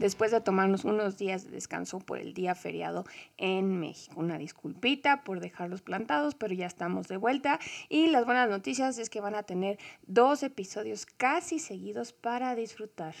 [0.00, 3.04] después de tomarnos unos días de descanso por el día feriado
[3.36, 4.18] en México.
[4.18, 7.60] Una disculpita por dejarlos plantados, pero ya estamos de vuelta.
[7.88, 13.14] Y las buenas noticias es que van a tener dos episodios casi seguidos para disfrutar.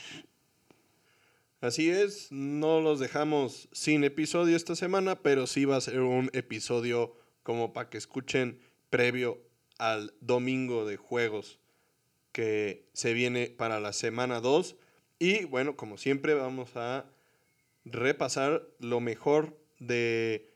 [1.60, 6.30] Así es, no los dejamos sin episodio esta semana, pero sí va a ser un
[6.32, 9.38] episodio como para que escuchen previo
[9.76, 11.60] al domingo de juegos
[12.32, 14.76] que se viene para la semana 2.
[15.20, 17.04] Y bueno, como siempre vamos a
[17.84, 20.48] repasar lo mejor de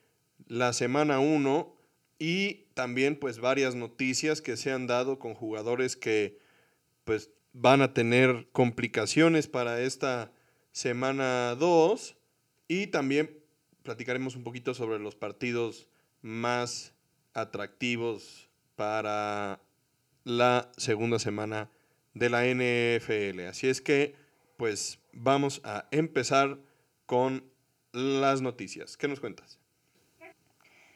[0.49, 1.77] la semana 1
[2.19, 6.39] y también pues varias noticias que se han dado con jugadores que
[7.05, 10.33] pues van a tener complicaciones para esta
[10.73, 12.17] semana 2
[12.67, 13.39] y también
[13.83, 15.89] platicaremos un poquito sobre los partidos
[16.23, 16.95] más
[17.35, 19.61] atractivos para
[20.25, 21.71] la segunda semana
[22.15, 23.41] de la NFL.
[23.47, 24.24] Así es que,
[24.57, 26.59] pues vamos a empezar
[27.07, 27.45] con
[27.93, 28.97] las noticias.
[28.97, 29.59] ¿Qué nos cuentas?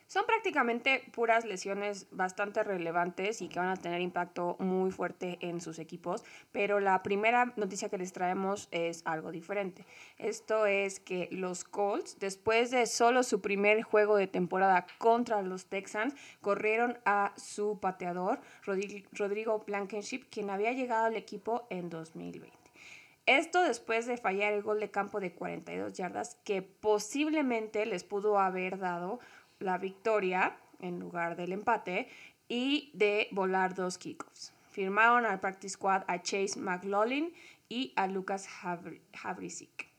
[0.08, 5.60] Son prácticamente puras lesiones bastante relevantes y que van a tener impacto muy fuerte en
[5.60, 9.84] sus equipos, pero la primera noticia que les traemos es algo diferente.
[10.16, 15.66] Esto es que los Colts, después de solo su primer juego de temporada contra los
[15.66, 18.40] Texans, corrieron a su pateador,
[19.12, 22.57] Rodrigo Blankenship, quien había llegado al equipo en 2020.
[23.28, 28.38] Esto después de fallar el gol de campo de 42 yardas que posiblemente les pudo
[28.38, 29.20] haber dado
[29.58, 32.08] la victoria en lugar del empate
[32.48, 34.54] y de volar dos kickoffs.
[34.70, 37.34] Firmaron al practice squad a Chase McLaughlin
[37.68, 39.90] y a Lucas Havrisik.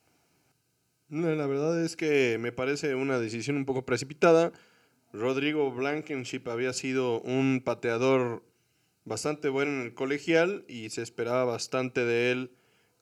[1.09, 4.53] La verdad es que me parece una decisión un poco precipitada.
[5.13, 8.41] Rodrigo Blankenship había sido un pateador
[9.06, 12.56] bastante bueno en el colegial y se esperaba bastante de él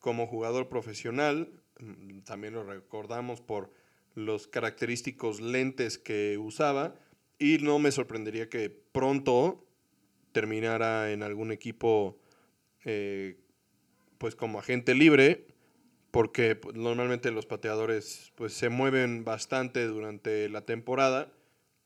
[0.07, 1.51] como jugador profesional.
[2.23, 3.73] También lo recordamos por
[4.15, 6.95] los característicos lentes que usaba
[7.37, 9.67] y no me sorprendería que pronto
[10.31, 12.21] terminara en algún equipo
[12.85, 13.37] eh,
[14.17, 15.45] pues como agente libre
[16.11, 21.33] porque pues, normalmente los pateadores pues se mueven bastante durante la temporada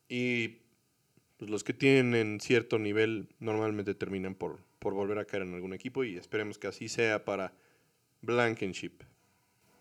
[0.08, 0.60] y
[1.38, 5.74] pues, los que tienen cierto nivel normalmente terminan por, por volver a caer en algún
[5.74, 7.52] equipo y esperemos que así sea para
[8.22, 9.04] Blankenship.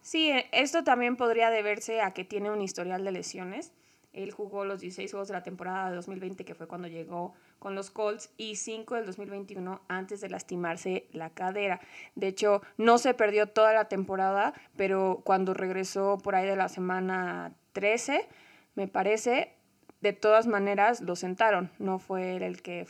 [0.02, 3.72] Sí, e, esto también podría deberse a que tiene un historial de lesiones.
[4.14, 7.76] Él jugó los 16 juegos de la temporada de 2020, que fue cuando llegó con
[7.76, 11.80] los Colts, y 5 del 2021 antes de lastimarse la cadera.
[12.16, 16.68] De hecho, no se perdió toda la temporada, pero cuando regresó por ahí de la
[16.68, 18.28] semana 13,
[18.76, 19.54] me parece,
[20.02, 21.72] de todas maneras lo sentaron.
[21.80, 22.88] No fue él el que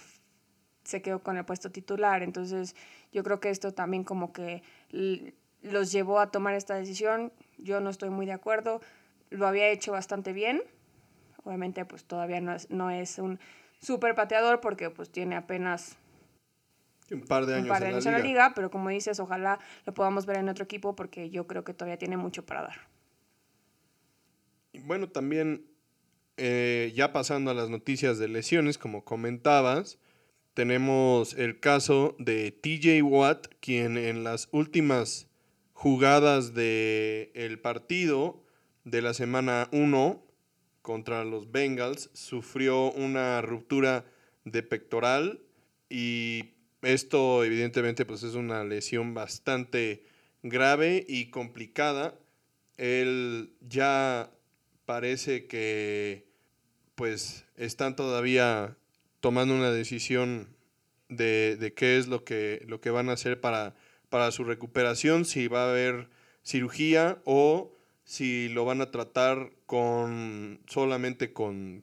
[0.84, 2.23] se quedó con el puesto titular.
[2.23, 2.75] Entonces,
[3.11, 4.63] yo creo que esto también como que
[5.61, 7.31] los llevó a tomar esta decisión.
[7.57, 8.81] Yo no estoy muy de acuerdo.
[9.29, 10.61] Lo había hecho bastante bien.
[11.44, 13.39] Obviamente, pues todavía no es, no es un
[13.79, 15.97] super pateador porque pues tiene apenas
[17.09, 18.53] un par de años, en, la liga.
[18.55, 21.97] pero como dices, ojalá lo podamos ver en otro equipo porque yo creo que todavía
[21.97, 22.88] tiene mucho para dar.
[24.72, 25.66] Y bueno, también
[26.38, 29.99] eh, ya pasando a las noticias de lesiones, como comentabas,
[30.53, 35.28] tenemos el caso de TJ Watt, quien en las últimas
[35.81, 38.45] jugadas del el partido
[38.83, 40.23] de la semana 1
[40.83, 42.11] contra los Bengals.
[42.13, 44.05] Sufrió una ruptura
[44.45, 45.41] de pectoral
[45.89, 46.51] y
[46.83, 50.03] esto evidentemente pues es una lesión bastante
[50.43, 52.13] grave y complicada.
[52.77, 54.29] Él ya
[54.85, 56.27] parece que
[56.93, 58.77] pues están todavía
[59.19, 60.55] tomando una decisión
[61.09, 63.73] de, de qué es lo que, lo que van a hacer para
[64.11, 66.09] para su recuperación, si va a haber
[66.43, 67.72] cirugía o
[68.03, 71.81] si lo van a tratar con solamente con,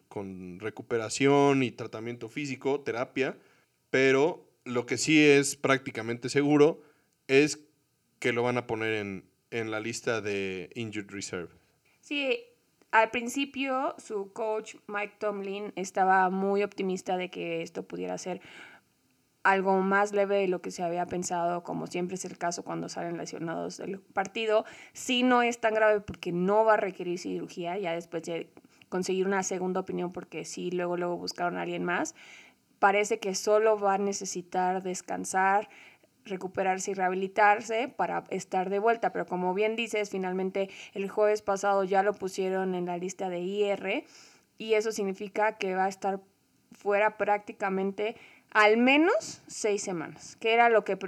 [0.61, 3.39] recuperación y tratamiento físico, terapia,
[3.89, 6.83] pero lo que sí es prácticamente seguro
[7.29, 7.61] es
[8.19, 11.55] que lo van a poner en, en la lista de Injured Reserve.
[12.03, 12.39] Sí,
[12.91, 18.43] al principio su coach Mike Tomlin estaba muy optimista de que esto pudiera ser
[19.49, 22.91] algo más leve de lo que se había pensado, como siempre es el caso cuando
[22.91, 24.67] salen lesionados del partido.
[24.93, 28.51] Sí no es tan grave porque no va a requerir cirugía, ya después de
[28.91, 32.15] conseguir una segunda opinión porque sí, luego, luego buscaron a alguien más.
[32.79, 35.71] Parece que solo va a necesitar descansar,
[36.27, 41.85] recuperarse y rehabilitarse para estar de vuelta, pero como bien dices, finalmente el jueves pasado
[41.85, 44.05] ya lo pusieron en la lista de IR
[44.59, 46.21] y eso significa que va a estar
[46.73, 48.17] fuera prácticamente
[48.51, 50.99] al menos seis semanas, que era lo que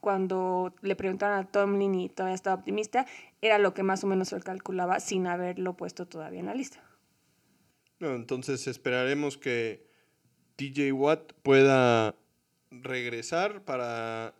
[0.00, 3.06] cuando le preguntaron a Tomlin y todavía estaba optimista,
[3.40, 6.82] era lo que más o menos él calculaba sin haberlo puesto todavía en la lista.
[8.00, 9.86] entonces esperaremos que
[10.56, 12.16] TJ Watt pueda
[12.70, 14.34] regresar para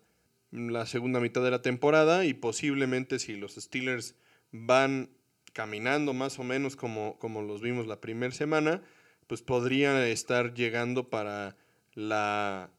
[0.50, 4.16] la segunda mitad de la temporada y posiblemente si los Steelers
[4.50, 5.10] van
[5.52, 8.82] caminando más o menos como, como los vimos la primera semana,
[9.26, 11.56] pues podrían estar llegando para
[11.94, 12.70] la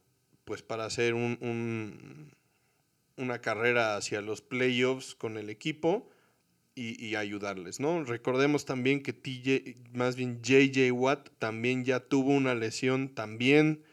[0.44, 2.30] pues para hacer un,
[3.16, 6.10] una carrera hacia los playoffs con el equipo
[6.76, 8.02] y, ayudarles, ¿no?
[8.02, 13.84] Recordemos también que TJ, más bien JJ Watt también ya tuvo una lesión también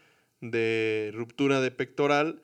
[0.42, 2.42] de ruptura de pectoral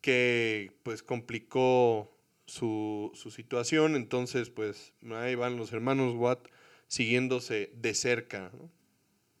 [0.00, 2.16] que pues complicó
[2.46, 6.48] su, su situación, entonces pues ahí van los hermanos Watt
[6.88, 8.50] siguiéndose de cerca.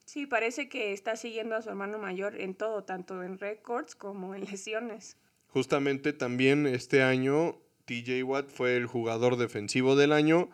[0.06, 4.34] Sí, parece que está siguiendo a su hermano mayor en todo, tanto en récords como
[4.34, 5.16] en lesiones.
[5.48, 10.48] Justamente también este año TJ Watt fue el jugador defensivo del año,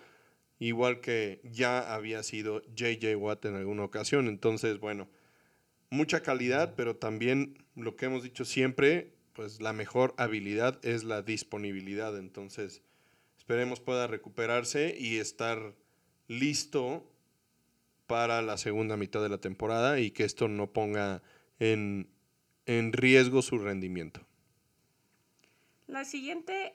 [0.59, 4.27] igual que ya había sido JJ Watt en alguna ocasión.
[4.27, 5.09] Entonces, bueno,
[5.91, 11.21] mucha calidad, pero también lo que hemos dicho siempre, pues la mejor habilidad es la
[11.21, 12.17] disponibilidad.
[12.19, 12.83] Entonces,
[13.37, 15.75] esperemos pueda recuperarse y estar
[16.27, 17.12] listo
[18.13, 21.23] para la segunda mitad de la temporada y que esto no ponga
[21.59, 22.07] en,
[22.67, 24.21] riesgo su rendimiento.
[25.87, 26.75] La siguiente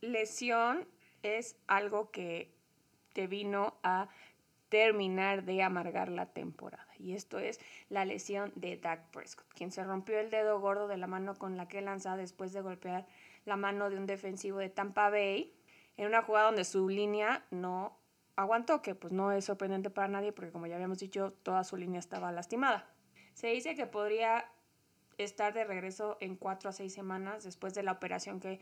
[0.00, 0.88] lesión
[1.22, 2.54] es algo que
[3.12, 4.08] te vino a
[4.70, 6.88] terminar de amargar la temporada.
[6.98, 7.60] Y esto es
[7.90, 11.58] la lesión de Dak Prescott, quien se rompió el dedo gordo de la mano con
[11.58, 13.06] la que lanzaba después de golpear
[13.44, 15.52] la mano de un defensivo de Tampa Bay
[15.98, 17.98] en una jugada donde su línea no
[18.36, 21.76] aguantó, que pues no es sorprendente para nadie porque como ya habíamos dicho, toda su
[21.76, 22.88] línea estaba lastimada.
[23.34, 24.50] Se dice que podría
[25.18, 28.60] estar de regreso en cuatro a seis semanas después de la operación que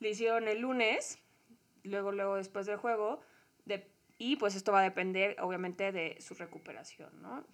[0.00, 1.18] le hicieron el lunes,
[1.82, 3.20] luego, luego después del juego,
[3.64, 7.44] de, y pues esto va a depender obviamente de su recuperación, ¿no?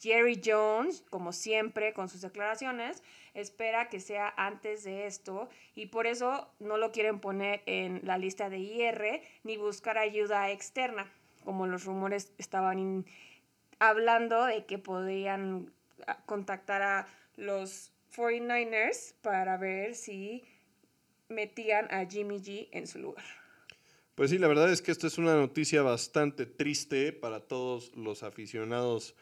[0.00, 6.06] Jerry Jones, como siempre con sus declaraciones, espera que sea antes de esto y por
[6.06, 11.10] eso no lo quieren poner en la lista de IR ni buscar ayuda externa,
[11.44, 13.06] como los rumores estaban
[13.78, 15.72] hablando de que podrían
[16.06, 17.06] ah, contactar a
[17.36, 20.44] los 49ers para ver si
[21.28, 23.24] metían a Jimmy G en su lugar.
[24.14, 28.22] Pues sí, la verdad es que esto es una noticia bastante triste para todos los
[28.22, 29.16] aficionados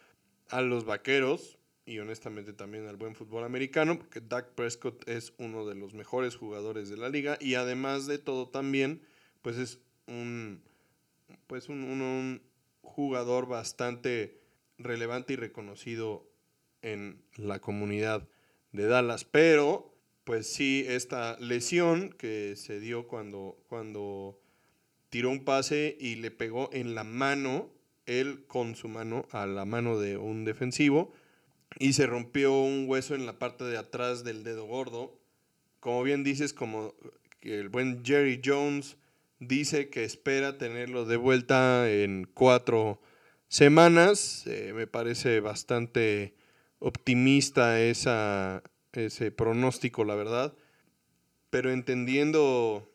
[0.49, 5.67] a los vaqueros y honestamente también al buen fútbol americano, porque Dak Prescott es uno
[5.67, 9.03] de los mejores jugadores de la liga y además de todo también,
[9.43, 10.63] pues es un,
[11.47, 12.43] pues un,
[12.83, 14.39] jugador bastante
[14.77, 16.29] relevante y reconocido
[16.83, 18.29] en la comunidad
[18.73, 24.39] de Dallas, pero pues sí, esta lesión que se dio cuando, cuando
[25.09, 27.71] tiró un pase y le pegó en la mano
[28.07, 31.13] él con su mano a la mano de un defensivo
[31.79, 35.19] y se rompió un hueso en la parte de atrás del dedo gordo.
[35.81, 36.95] Como bien dices, como
[37.41, 38.97] el buen Jerry Jones
[39.39, 43.01] dice que espera tenerlo de vuelta en cuatro
[43.49, 44.45] semanas.
[44.47, 46.35] Eh, me parece bastante
[46.79, 50.55] optimista esa, ese pronóstico, la verdad.
[51.51, 52.89] Pero entendiendo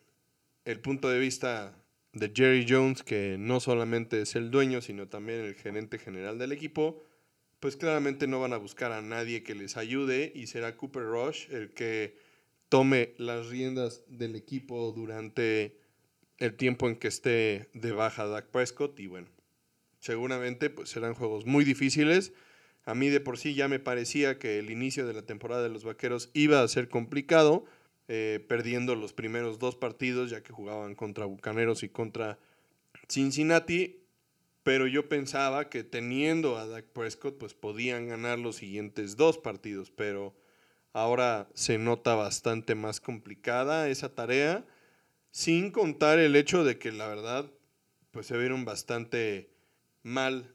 [0.65, 1.76] el punto de vista
[2.17, 6.51] de Jerry Jones, que no solamente es el dueño, sino también el gerente general del
[6.51, 7.03] equipo,
[7.59, 11.47] pues claramente no van a buscar a nadie que les ayude y será Cooper Rush
[11.49, 12.17] el que
[12.69, 15.79] tome las riendas del equipo durante
[16.37, 19.27] el tiempo en que esté de baja Dak Prescott y bueno,
[19.99, 22.33] seguramente pues serán juegos muy difíciles.
[22.85, 25.69] A mí de por sí ya me parecía que el inicio de la temporada de
[25.69, 27.65] los Vaqueros iba a ser complicado,
[28.07, 32.39] eh, perdiendo los primeros dos partidos, ya que jugaban contra Bucaneros y contra
[33.09, 34.03] Cincinnati.
[34.63, 39.91] Pero yo pensaba que teniendo a Dak Prescott, pues podían ganar los siguientes dos partidos.
[39.91, 40.35] Pero
[40.93, 44.65] ahora se nota bastante más complicada esa tarea.
[45.31, 47.51] Sin contar el hecho de que la verdad,
[48.11, 49.49] pues se vieron bastante
[50.03, 50.53] mal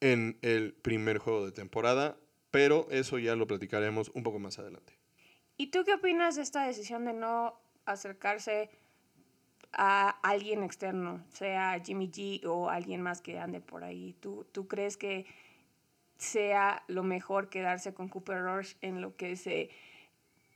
[0.00, 2.18] en el primer juego de temporada.
[2.50, 4.95] Pero eso ya lo platicaremos un poco más adelante.
[5.56, 8.70] ¿Y tú qué opinas de esta decisión de no acercarse
[9.72, 14.14] a alguien externo, sea Jimmy G o alguien más que ande por ahí?
[14.20, 15.26] ¿Tú, tú crees que
[16.18, 19.70] sea lo mejor quedarse con Cooper Rush en lo que se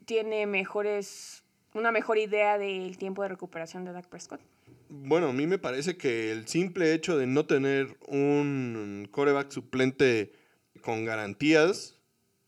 [0.05, 4.41] tiene mejores, una mejor idea del tiempo de recuperación de Dak Prescott?
[4.89, 10.33] Bueno, a mí me parece que el simple hecho de no tener un coreback suplente
[10.83, 12.01] con garantías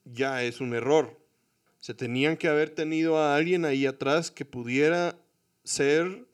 [0.05, 1.22] ya es un error.
[1.83, 5.19] Se tenían que haber tenido a alguien ahí atrás que pudiera
[5.65, 6.29] ser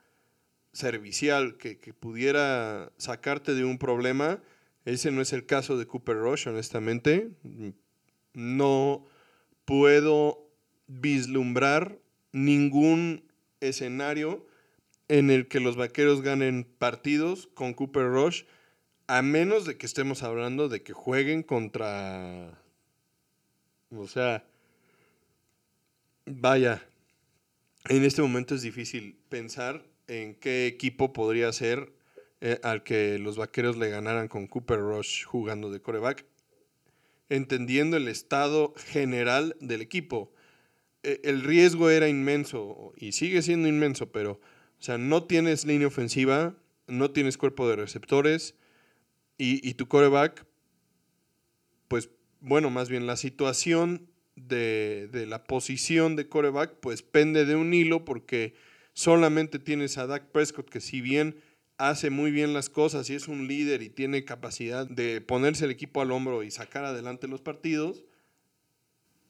[0.74, 4.42] servicial, que, pudiera sacarte de un problema.
[4.84, 7.30] Ese no es el caso de Cooper Rush, honestamente.
[8.34, 9.06] No
[9.64, 10.46] puedo
[10.86, 11.98] vislumbrar
[12.32, 13.24] ningún
[13.60, 14.46] escenario
[15.08, 18.42] en el que los vaqueros ganen partidos con Cooper Rush,
[19.06, 22.60] a menos de que estemos hablando de que jueguen contra.
[23.90, 24.44] O sea.
[26.30, 26.86] Vaya.
[27.88, 31.92] En este momento es difícil pensar en qué equipo podría ser
[32.42, 36.26] eh, al que los vaqueros le ganaran con Cooper Rush jugando de coreback,
[37.30, 40.30] entendiendo el estado general del equipo.
[41.02, 45.86] E, el riesgo era inmenso y sigue siendo inmenso, pero o sea, no tienes línea
[45.86, 46.54] ofensiva,
[46.86, 48.54] no tienes cuerpo de receptores
[49.38, 50.44] y, tu coreback,
[51.86, 54.08] pues bueno, más bien la situación
[54.46, 58.54] de, de, la posición de coreback, pues pende de un hilo porque
[58.92, 61.36] solamente tienes a Dak Prescott que si bien
[61.78, 65.70] hace muy bien las cosas y es un líder y tiene capacidad de ponerse el
[65.70, 68.04] equipo al hombro y sacar adelante los partidos,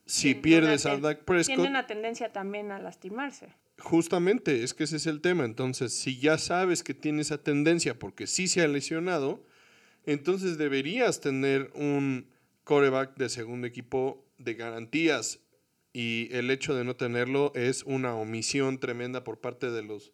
[0.06, 1.56] si pierdes a Dak Prescott...
[1.56, 3.48] Tiene una tendencia también a lastimarse.
[3.78, 5.44] Justamente, es que ese es el tema.
[5.44, 9.44] Entonces, si ya sabes que tiene esa tendencia porque sí se ha lesionado,
[10.06, 12.26] entonces deberías tener un
[12.64, 15.40] coreback de segundo equipo de garantías.
[15.92, 20.12] Y el hecho de no tenerlo es una omisión tremenda por parte de los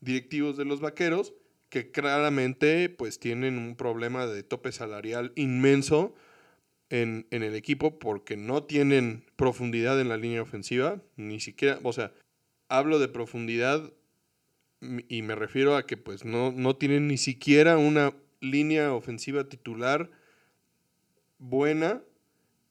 [0.00, 1.34] directivos de los vaqueros,
[1.68, 6.14] que claramente pues tienen un problema de tope salarial inmenso
[6.88, 11.92] en, en el equipo porque no tienen profundidad en la línea ofensiva, ni siquiera, o
[11.92, 12.12] sea,
[12.68, 13.92] hablo de profundidad
[14.80, 20.10] y me refiero a que pues no, no tienen ni siquiera una línea ofensiva titular
[21.38, 22.02] buena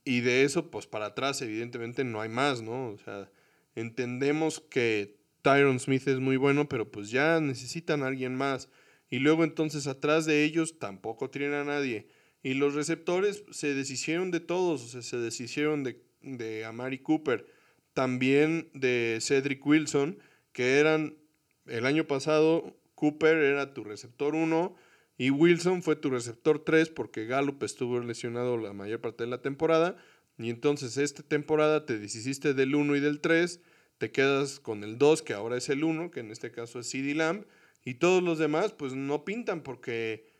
[0.09, 2.87] y de eso pues para atrás evidentemente no hay más, ¿no?
[2.87, 3.29] O sea,
[3.75, 8.69] entendemos que Tyron Smith es muy bueno, pero pues ya necesitan a alguien más.
[9.11, 12.07] Y luego entonces atrás de ellos tampoco tienen a nadie.
[12.41, 17.45] Y los receptores se deshicieron de todos, o sea, se deshicieron de, de Amari Cooper
[17.93, 20.17] también de Cedric Wilson,
[20.53, 21.19] que eran
[21.67, 24.75] el año pasado, Cooper era tu receptor 1
[25.19, 29.41] y Wilson fue tu receptor 3 porque Gallup estuvo lesionado la mayor parte de la
[29.41, 29.97] temporada.
[30.37, 33.59] Y entonces esta temporada te deshiciste del 1 y del 3,
[33.97, 36.89] te quedas con el 2, que ahora es el 1, que en este caso es
[36.89, 37.43] CD Lamb,
[37.83, 40.31] y todos los demás pues no pintan porque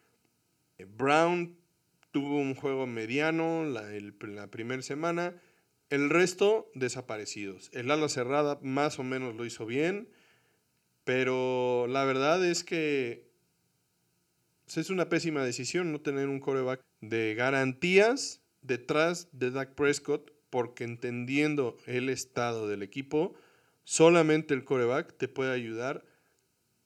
[0.96, 1.58] Brown
[2.12, 3.84] tuvo un juego mediano la,
[4.22, 5.36] la primera semana,
[5.90, 7.70] el resto desaparecidos.
[7.74, 10.08] El ala cerrada más o menos lo hizo bien,
[11.04, 13.29] pero la verdad es que
[14.78, 20.84] es una pésima decisión no tener un coreback de garantías detrás de Dak Prescott, porque
[20.84, 23.36] entendiendo el estado del equipo,
[23.84, 26.06] solamente el coreback te puede ayudar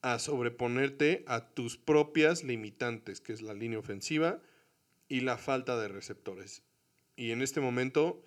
[0.01, 4.41] a sobreponerte a tus propias limitantes, que es la línea ofensiva
[5.07, 6.63] y la falta de receptores.
[7.15, 8.25] Y en este momento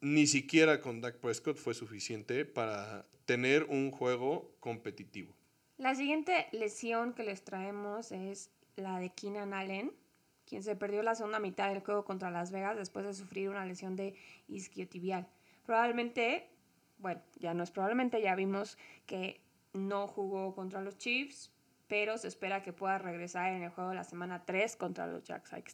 [0.00, 5.36] ni siquiera con Dak Prescott fue suficiente para tener un juego competitivo.
[5.80, 9.90] La siguiente lesión que les traemos es la de Keenan Allen,
[10.44, 13.64] quien se perdió la segunda mitad del juego contra Las Vegas después de sufrir una
[13.64, 14.14] lesión de
[14.46, 15.26] isquiotibial.
[15.64, 16.50] Probablemente,
[16.98, 19.40] bueno, ya no es probablemente, ya vimos que
[19.72, 21.50] no jugó contra los Chiefs,
[21.88, 25.24] pero se espera que pueda regresar en el juego de la semana 3 contra los
[25.24, 25.54] Jacks.
[25.54, 25.64] Hay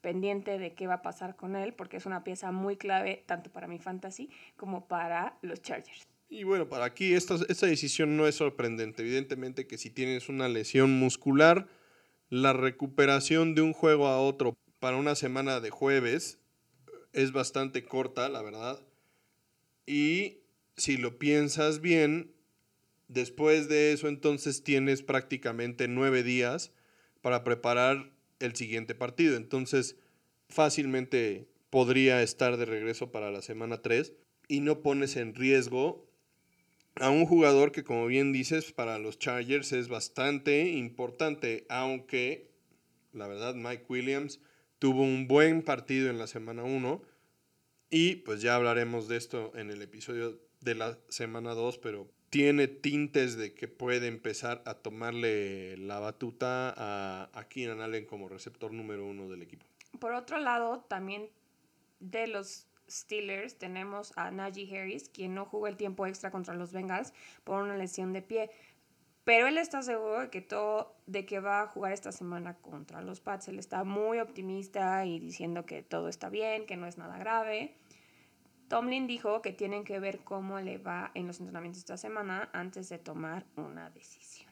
[0.00, 3.50] pendiente de qué va a pasar con él, porque es una pieza muy clave tanto
[3.50, 6.11] para mi fantasy como para los Chargers.
[6.34, 9.02] Y bueno, para aquí esta, esta decisión no es sorprendente.
[9.02, 11.68] Evidentemente que si tienes una lesión muscular,
[12.30, 16.38] la recuperación de un juego a otro para una semana de jueves
[17.12, 18.80] es bastante corta, la verdad.
[19.84, 20.38] Y
[20.78, 22.32] si lo piensas bien,
[23.08, 26.72] después de eso entonces tienes prácticamente nueve días
[27.20, 29.36] para preparar el siguiente partido.
[29.36, 29.96] Entonces,
[30.48, 34.14] fácilmente podría estar de regreso para la semana 3
[34.48, 36.10] y no pones en riesgo
[36.96, 42.50] a un jugador que, como bien dices, para los Chargers es bastante importante, aunque
[43.12, 44.40] la verdad Mike Williams
[44.78, 47.02] tuvo un buen partido en la semana 1
[47.90, 52.66] y pues ya hablaremos de esto en el episodio de la semana 2, pero tiene
[52.66, 58.72] tintes de que puede empezar a tomarle la batuta a, a Keenan Allen como receptor
[58.72, 59.66] número uno del equipo.
[59.98, 61.28] Por otro lado, también
[62.00, 66.72] de los Steelers tenemos a Najee Harris, quien no jugó el tiempo extra contra los
[66.72, 67.12] Bengals
[67.44, 68.50] por una lesión de pie.
[69.24, 73.02] Pero él está seguro de que, todo, de que va a jugar esta semana contra
[73.02, 73.48] los Pats.
[73.48, 77.76] Él está muy optimista y diciendo que todo está bien, que no es nada grave
[78.72, 82.88] Tomlin dijo que tienen que ver cómo le va en los entrenamientos esta semana antes
[82.88, 84.50] de tomar una decisión.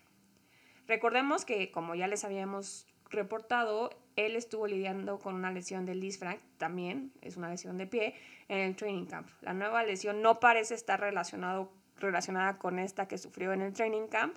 [0.87, 6.40] Recordemos que, como ya les habíamos reportado, él estuvo lidiando con una lesión del disfranc,
[6.58, 8.14] también es una lesión de pie,
[8.48, 9.28] en el training camp.
[9.42, 14.08] La nueva lesión no parece estar relacionado, relacionada con esta que sufrió en el training
[14.08, 14.34] camp,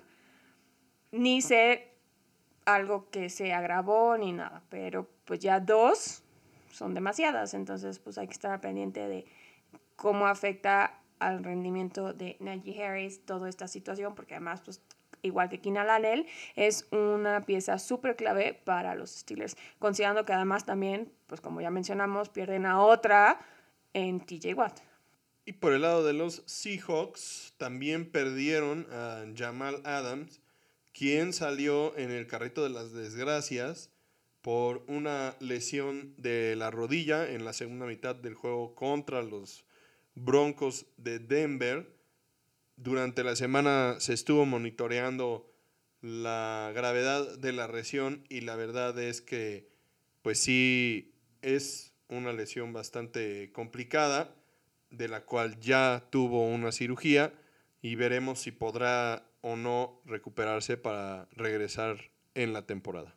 [1.12, 1.94] ni ser
[2.64, 6.22] algo que se agravó ni nada, pero pues ya dos
[6.70, 9.26] son demasiadas, entonces pues hay que estar pendiente de
[9.96, 14.82] cómo afecta al rendimiento de Najee Harris toda esta situación, porque además pues
[15.24, 20.64] igual que Keenan Allen, es una pieza súper clave para los Steelers, considerando que además
[20.64, 23.40] también, pues como ya mencionamos, pierden a otra
[23.92, 24.80] en TJ Watt.
[25.46, 30.40] Y por el lado de los Seahawks, también perdieron a Jamal Adams,
[30.92, 33.90] quien salió en el carrito de las desgracias
[34.40, 39.64] por una lesión de la rodilla en la segunda mitad del juego contra los
[40.14, 41.93] Broncos de Denver
[42.76, 45.50] durante la semana se estuvo monitoreando
[46.00, 49.68] la gravedad de la lesión y la verdad es que
[50.22, 54.34] pues sí es una lesión bastante complicada
[54.90, 57.32] de la cual ya tuvo una cirugía
[57.80, 61.98] y veremos si podrá o no recuperarse para regresar
[62.34, 63.14] en la temporada.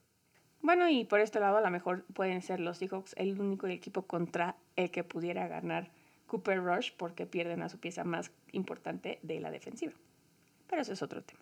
[0.61, 4.03] Bueno, y por este lado a lo mejor pueden ser los Seahawks el único equipo
[4.03, 5.91] contra el que pudiera ganar
[6.27, 9.93] Cooper Rush porque pierden a su pieza más importante de la defensiva.
[10.67, 11.41] Pero eso es otro tema.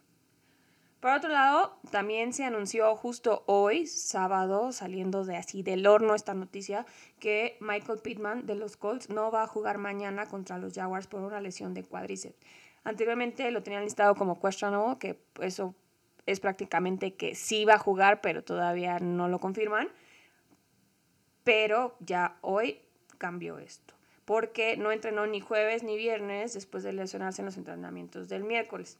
[1.00, 6.34] Por otro lado, también se anunció justo hoy, sábado, saliendo de así del horno esta
[6.34, 6.86] noticia,
[7.20, 11.22] que Michael Pittman de los Colts no va a jugar mañana contra los Jaguars por
[11.22, 12.40] una lesión de cuádriceps.
[12.84, 15.76] Anteriormente lo tenían listado como questionable, que eso
[16.26, 19.90] es prácticamente que sí va a jugar, pero todavía no lo confirman.
[21.44, 22.80] Pero ya hoy
[23.20, 23.95] cambió esto
[24.26, 28.98] porque no entrenó ni jueves ni viernes después de lesionarse en los entrenamientos del miércoles.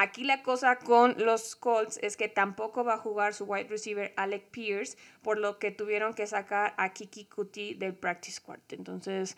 [0.00, 4.14] Aquí la cosa con los Colts es que tampoco va a jugar su wide receiver
[4.16, 8.60] Alec Pierce, por lo que tuvieron que sacar a Kiki Kuti del practice squad.
[8.68, 9.36] Entonces,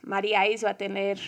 [0.00, 1.20] María Ice va a tener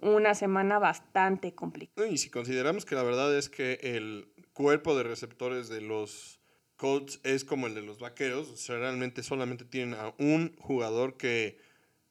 [0.00, 2.08] una semana bastante complicada.
[2.08, 6.41] Y si consideramos que la verdad es que el cuerpo de receptores de los
[6.82, 11.56] Colts es como el de los vaqueros, realmente solamente tienen a un jugador que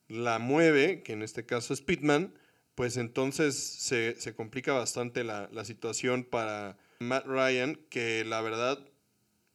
[0.07, 2.33] la mueve, que en este caso es Pittman,
[2.73, 8.79] pues entonces se, complica bastante la, la, situación para Matt Ryan, que la verdad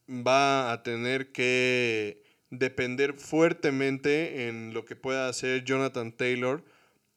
[0.07, 6.63] va a tener que depender fuertemente en lo que pueda hacer Jonathan Taylor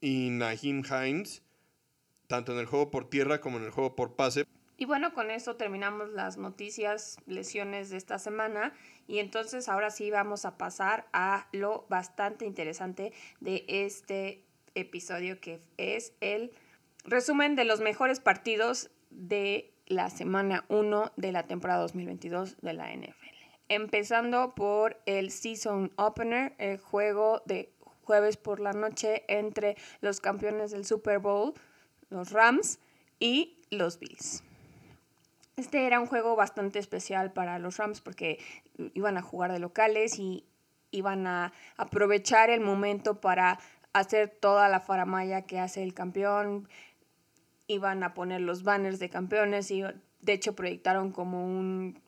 [0.01, 1.43] y Naheem Hines,
[2.29, 4.47] tanto en el juego por tierra como en el juego por pase.
[4.81, 8.73] Y bueno, con eso terminamos las noticias, lesiones de esta semana.
[9.07, 14.43] Y entonces ahora sí vamos a pasar a lo bastante interesante de este
[14.75, 16.51] episodio, que es el
[17.05, 22.91] resumen de los mejores partidos de la semana 1 de la temporada 2022 de la
[22.91, 23.13] NFL.
[23.69, 27.71] Empezando por el Season Opener, el juego de
[28.05, 31.53] jueves por la noche entre los campeones del Super Bowl,
[32.09, 32.79] los Rams,
[33.19, 34.43] y los Bills.
[35.61, 38.39] Este era un juego bastante especial para los Rams porque
[38.95, 40.47] iban a jugar de locales y
[40.91, 43.59] iban a aprovechar el momento para
[43.93, 46.67] hacer toda la faramaya que hace el campeón.
[47.67, 52.01] Iban a poner los banners de campeones y de hecho proyectaron como un,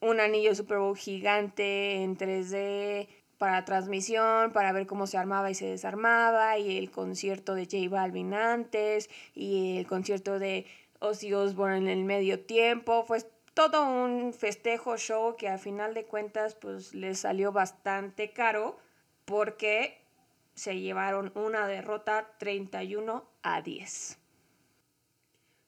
[0.00, 5.54] un anillo Super Bowl gigante en 3D para transmisión, para ver cómo se armaba y
[5.54, 10.66] se desarmaba, y el concierto de J Balvin antes, y el concierto de
[11.06, 13.20] Ozzy Osbourne en el medio tiempo, fue
[13.54, 18.78] todo un festejo show que al final de cuentas pues les salió bastante caro
[19.24, 19.98] porque
[20.54, 24.18] se llevaron una derrota 31 a 10.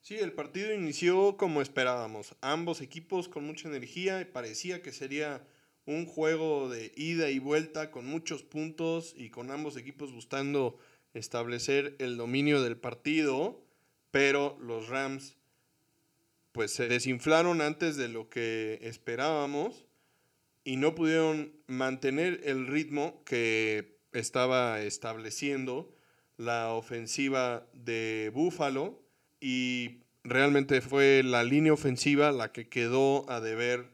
[0.00, 5.46] Sí, el partido inició como esperábamos, ambos equipos con mucha energía y parecía que sería
[5.84, 10.78] un juego de ida y vuelta con muchos puntos y con ambos equipos buscando
[11.14, 13.60] establecer el dominio del partido
[14.10, 15.36] pero los Rams
[16.52, 19.86] pues se desinflaron antes de lo que esperábamos
[20.64, 25.94] y no pudieron mantener el ritmo que estaba estableciendo
[26.36, 29.02] la ofensiva de Buffalo
[29.40, 33.86] y realmente fue la línea ofensiva la que quedó a deber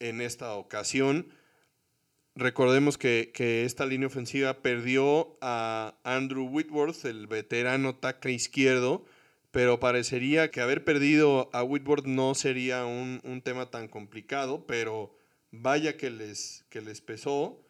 [0.00, 1.28] en esta ocasión.
[2.34, 9.04] Recordemos que, que, esta línea ofensiva perdió a Andrew Whitworth, el veterano tackle izquierdo,
[9.54, 15.16] pero parecería que haber perdido a Whitworth no sería un, tema tan complicado, pero
[15.52, 17.64] vaya que les, que les pesó.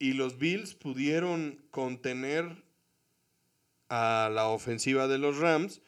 [0.00, 2.64] y los Bills pudieron contener
[3.88, 5.80] a la ofensiva de los Rams,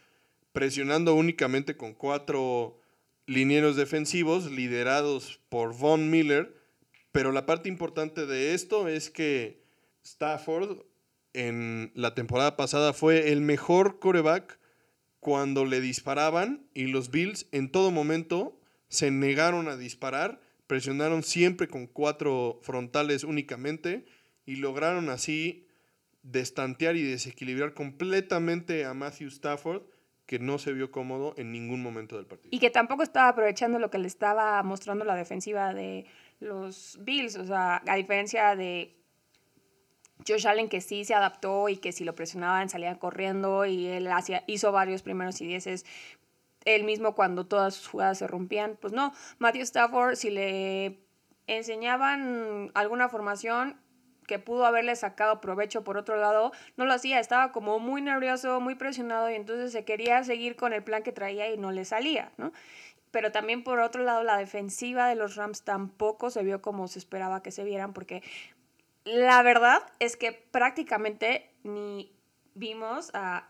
[0.52, 2.78] presionando únicamente con cuatro
[3.26, 6.54] linieros defensivos liderados por Von Miller.
[7.10, 9.64] Pero la parte importante de esto es que
[10.04, 10.84] Stafford
[11.32, 14.57] en la temporada pasada fue el mejor coreback
[15.28, 21.68] cuando le disparaban y los Bills en todo momento se negaron a disparar, presionaron siempre
[21.68, 24.06] con cuatro frontales únicamente
[24.46, 25.66] y lograron así
[26.22, 29.82] destantear y desequilibrar completamente a Matthew Stafford,
[30.24, 32.48] que no se vio cómodo en ningún momento del partido.
[32.50, 36.06] Y que tampoco estaba aprovechando lo que le estaba mostrando la defensiva de
[36.40, 38.97] los Bills, o sea, a diferencia de
[40.26, 44.08] Josh Allen que sí se adaptó y que si lo presionaban salía corriendo y él
[44.08, 45.84] hacía, hizo varios primeros y dieces
[46.64, 48.76] él mismo cuando todas sus jugadas se rompían.
[48.80, 50.98] Pues no, Matthew Stafford si le
[51.46, 53.80] enseñaban alguna formación
[54.26, 58.60] que pudo haberle sacado provecho por otro lado, no lo hacía, estaba como muy nervioso,
[58.60, 61.86] muy presionado y entonces se quería seguir con el plan que traía y no le
[61.86, 62.52] salía, ¿no?
[63.10, 66.98] Pero también por otro lado la defensiva de los Rams tampoco se vio como se
[66.98, 68.22] esperaba que se vieran porque
[69.04, 72.12] la verdad es que prácticamente ni
[72.54, 73.48] vimos a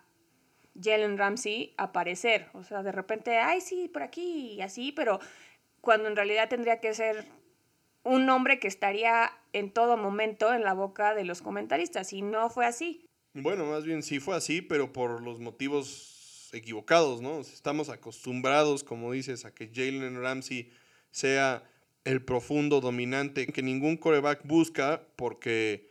[0.81, 2.49] Jalen Ramsey aparecer.
[2.55, 5.21] O sea, de repente, ay, sí, por aquí y así, pero
[5.81, 7.27] cuando en realidad tendría que ser
[8.05, 12.13] un nombre que estaría en todo momento en la boca de los comentaristas.
[12.13, 13.05] Y no fue así.
[13.35, 17.41] Bueno, más bien sí fue así, pero por los motivos equivocados, ¿no?
[17.41, 20.73] Estamos acostumbrados, como dices, a que Jalen Ramsey
[21.11, 21.63] sea
[22.05, 25.91] el profundo dominante que ningún coreback busca porque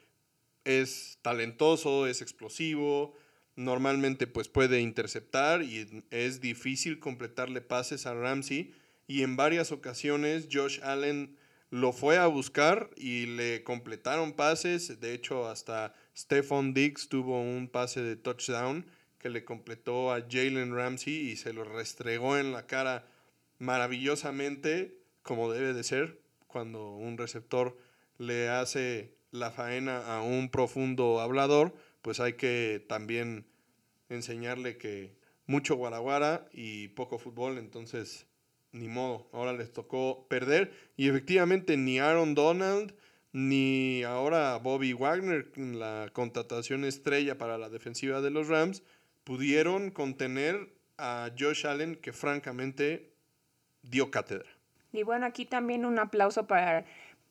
[0.64, 3.14] es talentoso, es explosivo,
[3.56, 8.74] normalmente pues puede interceptar y es difícil completarle pases a Ramsey.
[9.08, 11.38] Y en varias ocasiones Josh Allen
[11.70, 17.68] lo fue a buscar y le completaron pases, de hecho hasta Stephon Diggs tuvo un
[17.68, 18.86] pase de touchdown
[19.20, 23.08] que le completó a Jalen Ramsey y se lo restregó en la cara
[23.60, 24.97] maravillosamente
[25.28, 27.78] como debe de ser cuando un receptor
[28.18, 33.46] le hace la faena a un profundo hablador, pues hay que también
[34.10, 38.26] enseñarle que mucho guaraguara y poco fútbol, entonces
[38.72, 42.96] ni modo, ahora les tocó perder y efectivamente ni Aaron Donald
[43.34, 48.82] ni ahora Bobby Wagner, la contratación estrella para la defensiva de los Rams,
[49.26, 53.12] pudieron contener a Josh Allen que francamente
[53.84, 54.57] dio cátedra.
[54.98, 56.84] Y bueno, aquí también un aplauso para,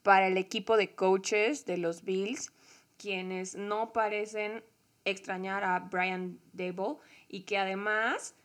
[0.04, 2.52] para el equipo de coaches de los Bills,
[2.96, 4.62] quienes no parecen
[5.04, 6.98] extrañar a Brian Dable
[7.28, 8.36] y que además,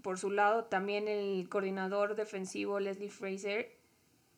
[0.00, 3.76] por su lado, también el coordinador defensivo Leslie Fraser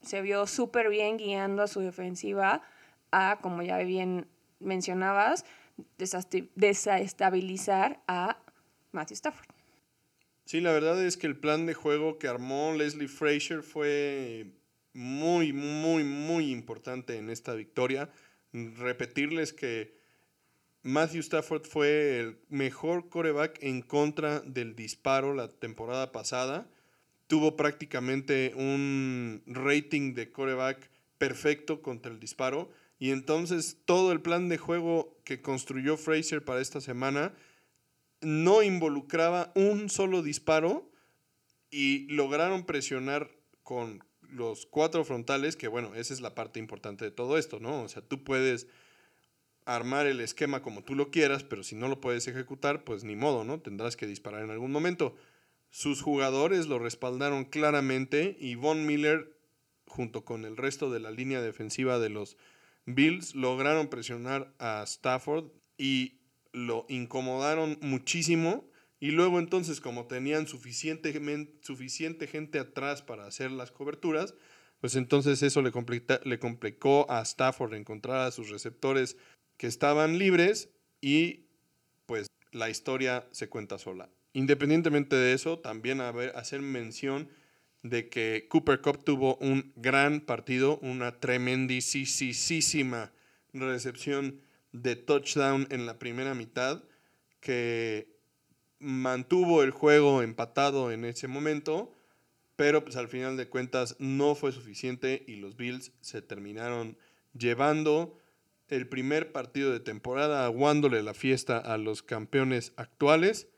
[0.01, 2.63] se vio súper bien guiando a su defensiva
[3.11, 4.27] a, como ya bien
[4.59, 5.45] mencionabas,
[5.99, 8.39] desestabilizar a
[8.91, 9.52] Matthew Stafford.
[10.53, 14.53] Sí, la verdad es que el plan de juego que armó Leslie Frazier fue
[14.93, 18.11] muy, muy, muy importante en esta victoria.
[18.53, 19.97] Repetirles que
[20.83, 26.69] Matthew Stafford fue el mejor coreback en contra del disparo la temporada pasada.
[27.29, 32.71] Tuvo prácticamente un rating de coreback perfecto contra el disparo.
[32.99, 37.33] Y entonces todo el plan de juego que construyó Frazier para esta semana
[38.23, 40.91] no involucraba un solo disparo
[41.71, 43.31] y lograron presionar
[43.63, 47.83] con los cuatro frontales, que bueno, esa es la parte importante de todo esto, ¿no?
[47.83, 48.67] O sea, tú puedes
[49.65, 53.17] armar el esquema como tú lo quieras, pero si no lo puedes ejecutar, pues ni
[53.17, 53.61] modo, ¿no?
[53.61, 55.15] Tendrás que disparar en algún momento.
[55.71, 59.37] Sus jugadores lo respaldaron claramente y Von Miller,
[59.87, 62.37] junto con el resto de la línea defensiva de los
[62.87, 66.22] Bills, lograron presionar a Stafford y
[66.53, 68.69] lo incomodaron muchísimo
[69.01, 71.13] y luego entonces como tenían suficiente,
[71.61, 74.35] suficiente gente atrás para hacer las coberturas,
[74.81, 75.73] pues entonces eso le,
[76.25, 79.17] le complicó a Stafford encontrar a sus receptores
[79.57, 81.47] que estaban libres y
[82.07, 84.11] pues la historia se cuenta sola.
[84.33, 87.29] Independientemente de eso, también hacer mención
[87.83, 93.13] de que Cooper Cup tuvo un gran partido, una tremendísima
[93.53, 94.41] recepción
[94.73, 96.83] de touchdown en la primera mitad
[97.41, 98.09] que
[98.79, 101.95] mantuvo el juego empatado en ese momento,
[102.57, 106.97] pero pues al final de cuentas no fue suficiente y los Bills se terminaron
[107.33, 108.19] llevando
[108.69, 113.49] el primer partido de temporada, aguándole la fiesta a los campeones actuales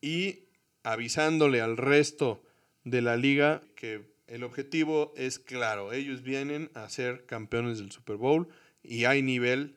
[0.00, 0.44] y
[0.82, 2.42] avisándole al resto
[2.84, 8.16] de la liga que el objetivo es claro, ellos vienen a ser campeones del Super
[8.16, 8.48] Bowl
[8.82, 9.76] y hay nivel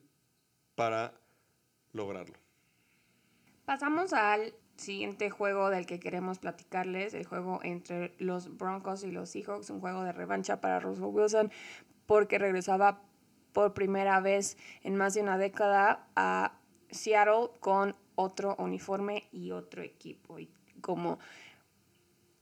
[0.75, 1.13] para
[1.93, 2.35] lograrlo.
[3.65, 9.29] Pasamos al siguiente juego del que queremos platicarles, el juego entre los Broncos y los
[9.29, 11.51] Seahawks, un juego de revancha para Russell Wilson
[12.05, 13.01] porque regresaba
[13.53, 16.59] por primera vez en más de una década a
[16.91, 20.39] Seattle con otro uniforme y otro equipo.
[20.39, 20.49] Y
[20.81, 21.19] como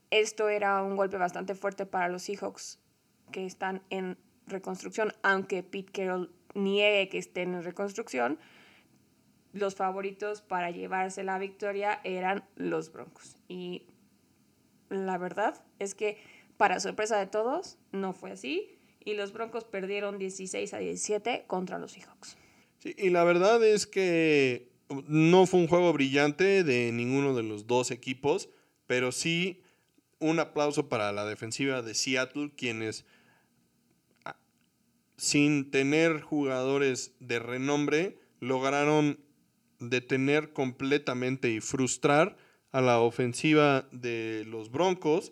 [0.09, 2.79] esto era un golpe bastante fuerte para los Seahawks
[3.31, 4.17] que están en
[4.47, 8.39] reconstrucción, aunque Pete Carroll niegue que estén en reconstrucción,
[9.53, 13.37] los favoritos para llevarse la victoria eran los Broncos.
[13.47, 13.83] Y
[14.89, 16.17] la verdad es que,
[16.57, 18.79] para sorpresa de todos, no fue así.
[19.05, 22.37] Y los Broncos perdieron 16 a 17 contra los Seahawks.
[22.79, 24.71] Sí, y la verdad es que
[25.07, 28.49] no fue un juego brillante de ninguno de los dos equipos,
[28.87, 29.61] pero sí
[30.19, 33.05] un aplauso para la defensiva de Seattle, quienes
[35.23, 39.21] sin tener jugadores de renombre lograron
[39.79, 42.35] detener completamente y frustrar
[42.71, 45.31] a la ofensiva de los Broncos,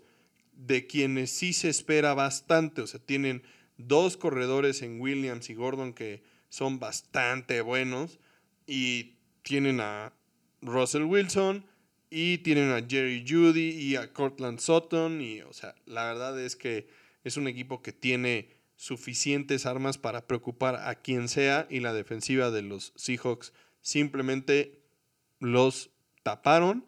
[0.53, 2.81] de quienes sí se espera bastante.
[2.81, 3.43] O sea, tienen
[3.75, 8.21] dos corredores en Williams y Gordon que son bastante buenos
[8.65, 10.13] y tienen a
[10.61, 11.65] Russell Wilson
[12.09, 16.55] y tienen a Jerry Judy y a Cortland Sutton y o sea, la verdad es
[16.55, 16.87] que
[17.25, 22.49] es un equipo que tiene suficientes armas para preocupar a quien sea y la defensiva
[22.49, 24.81] de los Seahawks simplemente
[25.39, 25.91] los
[26.23, 26.87] taparon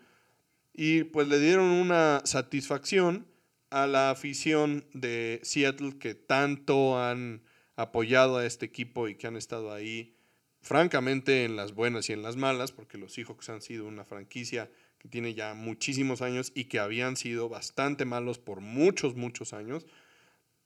[0.73, 3.27] y pues le dieron una satisfacción
[3.69, 7.43] a la afición de Seattle que tanto han
[7.75, 10.15] apoyado a este equipo y que han estado ahí
[10.61, 14.71] francamente en las buenas y en las malas, porque los Seahawks han sido una franquicia
[14.97, 19.85] que tiene ya muchísimos años y que habían sido bastante malos por muchos, muchos años,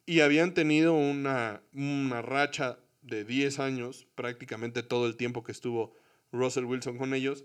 [0.08, 5.94] y habían tenido una, una racha de 10 años, prácticamente todo el tiempo que estuvo
[6.32, 7.44] Russell Wilson con ellos,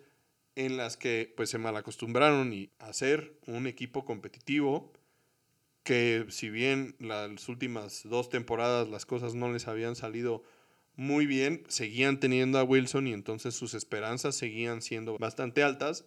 [0.55, 4.92] en las que pues se malacostumbraron y a ser un equipo competitivo
[5.83, 10.44] que si bien las últimas dos temporadas las cosas no les habían salido
[10.94, 16.05] muy bien, seguían teniendo a Wilson y entonces sus esperanzas seguían siendo bastante altas,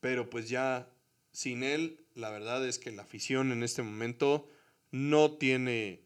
[0.00, 0.90] pero pues ya
[1.30, 4.48] sin él, la verdad es que la afición en este momento
[4.92, 6.04] no tiene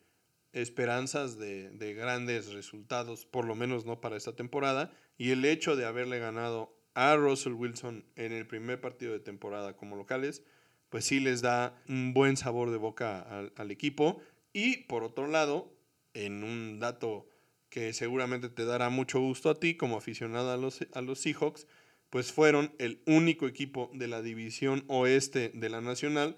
[0.52, 5.76] esperanzas de, de grandes resultados, por lo menos no para esta temporada, y el hecho
[5.76, 10.42] de haberle ganado a Russell Wilson en el primer partido de temporada como locales,
[10.88, 13.20] pues sí les da un buen sabor de boca
[13.54, 14.22] al, equipo.
[14.54, 15.76] Y por otro lado,
[16.14, 17.28] en un dato
[17.68, 21.66] que seguramente te dará mucho gusto a ti como aficionado a los, a los Seahawks,
[22.08, 26.36] pues fueron el único equipo de la división oeste de la Nacional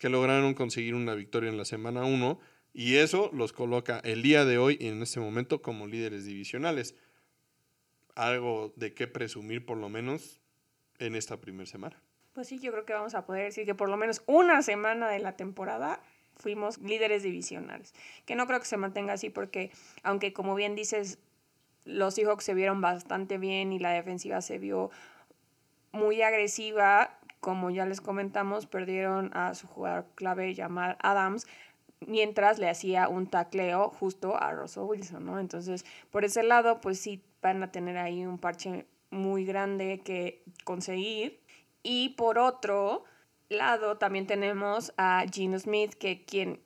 [0.00, 2.40] que lograron conseguir una victoria en la semana 1
[2.72, 6.96] y eso los coloca el día de hoy en este momento como líderes divisionales
[8.14, 10.40] algo de qué presumir por lo menos
[10.98, 12.02] en esta primera semana.
[12.32, 15.10] Pues sí, yo creo que vamos a poder decir que por lo menos una semana
[15.10, 16.00] de la temporada
[16.36, 17.92] fuimos líderes divisionales.
[18.24, 19.70] Que no creo que se mantenga así porque,
[20.02, 21.18] aunque como bien dices,
[21.84, 24.90] los Seahawks se vieron bastante bien y la defensiva se vio
[25.92, 31.46] muy agresiva, como ya les comentamos, perdieron a su jugador clave llamado Adams,
[32.06, 35.38] mientras le hacía un tacleo justo a Russell Wilson, ¿no?
[35.38, 40.42] Entonces, por ese lado, pues sí van a tener ahí un parche muy grande que
[40.64, 41.40] conseguir.
[41.82, 43.04] Y por otro
[43.48, 46.60] lado, también tenemos a Gino Smith, que quien,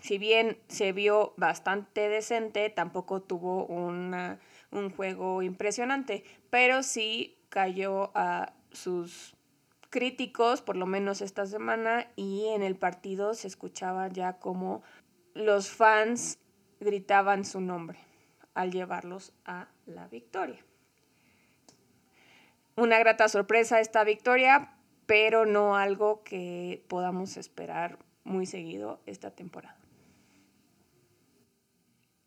[0.00, 4.38] si bien se vio bastante decente, tampoco tuvo una,
[4.70, 9.35] un juego impresionante, pero sí cayó a sus
[9.96, 14.82] críticos, por lo menos esta semana, y en el partido se escuchaba ya como
[15.32, 16.38] los fans
[16.80, 17.98] gritaban su nombre
[18.52, 20.62] al llevarlos a la victoria.
[22.76, 29.78] Una grata sorpresa esta victoria, pero no algo que podamos esperar muy seguido esta temporada.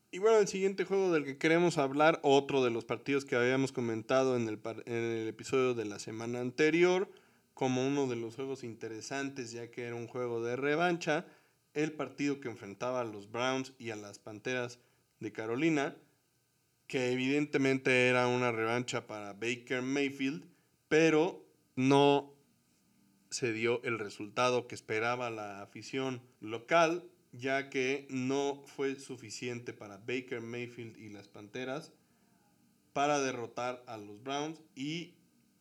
[0.09, 3.71] Y bueno, el siguiente juego del que queremos hablar, otro de los partidos que habíamos
[3.71, 7.07] comentado en el, en el episodio de la semana anterior,
[7.59, 11.25] como uno de los juegos interesantes, ya que era un juego de revancha,
[11.73, 14.79] el partido que enfrentaba a los Browns y a las Panteras
[15.19, 15.97] de Carolina,
[16.87, 20.45] que evidentemente era una revancha para Baker Mayfield,
[20.87, 21.45] pero
[21.75, 22.33] no
[23.29, 29.97] se dio el resultado que esperaba la afición local, ya que no fue suficiente para
[29.97, 31.91] Baker Mayfield y las Panteras
[32.93, 35.18] para derrotar a los Browns y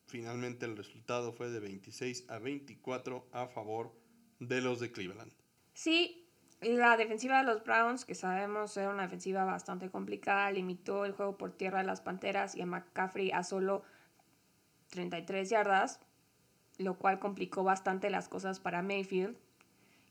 [0.08, 3.94] Finalmente el resultado fue de 26 a 24 a favor
[4.40, 5.30] de los de Cleveland.
[5.74, 6.24] Sí,
[6.60, 11.36] La defensiva de los Browns, que sabemos era una defensiva bastante complicada, limitó el juego
[11.36, 13.84] por tierra de las Panteras y a McCaffrey a solo
[14.90, 16.00] 33 yardas,
[16.78, 19.36] lo cual complicó bastante las cosas para Mayfield,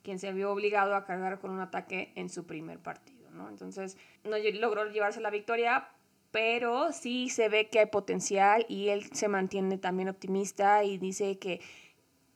[0.03, 3.29] quien se vio obligado a cargar con un ataque en su primer partido.
[3.31, 3.49] ¿no?
[3.49, 5.89] Entonces, no logró llevarse la victoria,
[6.37, 11.39] pero sí se ve que hay potencial y él se mantiene también optimista y dice
[11.39, 11.61] que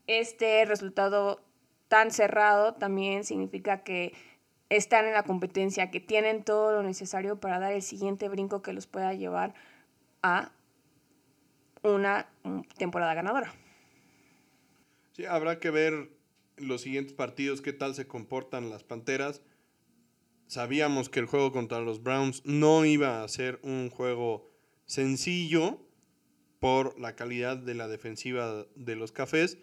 [0.08, 1.40] este resultado
[1.88, 4.14] tan cerrado también significa que
[4.70, 8.74] están en la competencia, que tienen todo lo necesario para dar el siguiente brinco que
[8.74, 9.54] los pueda llevar
[10.24, 10.52] a
[11.84, 12.28] una
[12.80, 13.54] temporada ganadora.
[15.12, 16.10] Sí, habrá que ver
[16.58, 19.44] los siguientes partidos, qué tal se comportan las Panteras.
[20.52, 24.52] Sabíamos que el juego contra los Browns no iba a ser un juego
[24.86, 25.80] sencillo
[26.60, 29.58] por la calidad de la defensiva de los Cafés,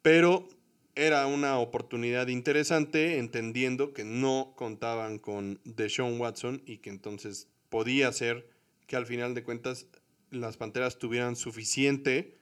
[0.00, 0.48] pero
[0.94, 8.10] era una oportunidad interesante entendiendo que no contaban con Deshaun Watson y que entonces podía
[8.10, 8.48] ser
[8.86, 9.86] que al final de cuentas
[10.30, 12.38] las Panteras tuvieran suficiente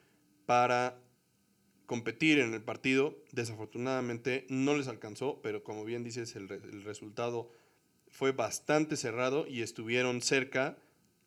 [0.47, 0.97] para
[1.93, 3.19] competir en el partido.
[3.33, 6.49] Desafortunadamente no les alcanzó, pero como bien dices, el,
[6.85, 7.51] resultado
[8.09, 10.79] fue bastante cerrado y estuvieron cerca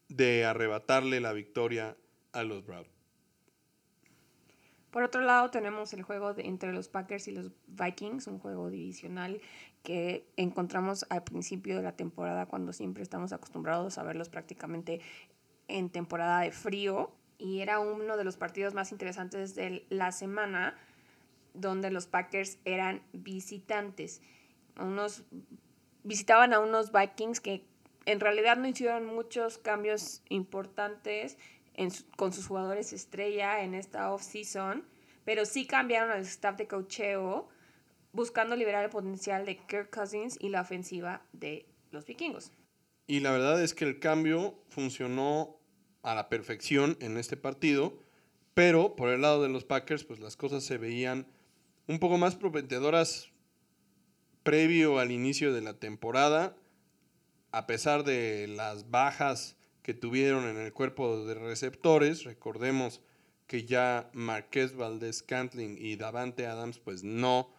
[0.09, 1.95] de arrebatarle la victoria
[2.31, 2.89] a los Browns.
[4.89, 9.41] Por otro lado, tenemos el juego entre los Packers y los Vikings, un juego divisional
[9.83, 14.99] que encontramos al principio de la temporada cuando siempre estamos acostumbrados a verlos prácticamente
[15.67, 20.77] en temporada de frío y era uno de los partidos más interesantes de la semana
[21.53, 24.21] donde los Packers eran visitantes.
[24.77, 25.23] Unos
[26.03, 27.65] visitaban a unos Vikings que
[28.05, 31.37] en realidad no hicieron muchos cambios importantes
[32.15, 34.85] con sus jugadores estrella en esta off-season,
[35.25, 37.49] pero sí cambiaron al staff de cocheo
[38.13, 42.51] buscando liberar el potencial de Kirk Cousins y la ofensiva de los vikingos.
[43.07, 45.59] Y la verdad es que el cambio funcionó
[46.05, 47.99] a la perfección en este partido,
[48.53, 51.27] pero por el lado de los Packers, pues las cosas se veían
[51.87, 53.29] un poco más prometedoras
[54.43, 56.55] previo al inicio de la temporada,
[57.51, 63.01] a pesar de las bajas que tuvieron en el cuerpo de receptores, recordemos
[63.47, 67.53] que ya Marqués Valdés Cantling y Davante Adams pues no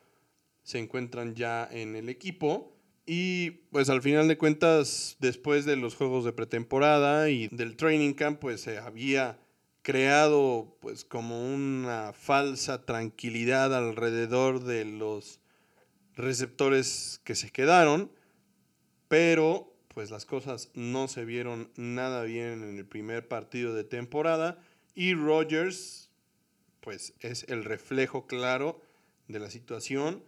[0.63, 2.76] se encuentran ya en el equipo.
[3.07, 8.15] Y pues al final de cuentas, después de los juegos de pretemporada y del training
[8.15, 9.39] camp, pues se había
[9.83, 15.39] creado pues como una falsa tranquilidad alrededor de los
[16.17, 18.11] receptores que se quedaron,
[19.07, 24.59] pero pues las cosas no se vieron nada bien en el primer partido de temporada
[24.97, 26.11] y Rogers
[26.81, 28.83] pues es el reflejo claro
[29.29, 30.25] de la situación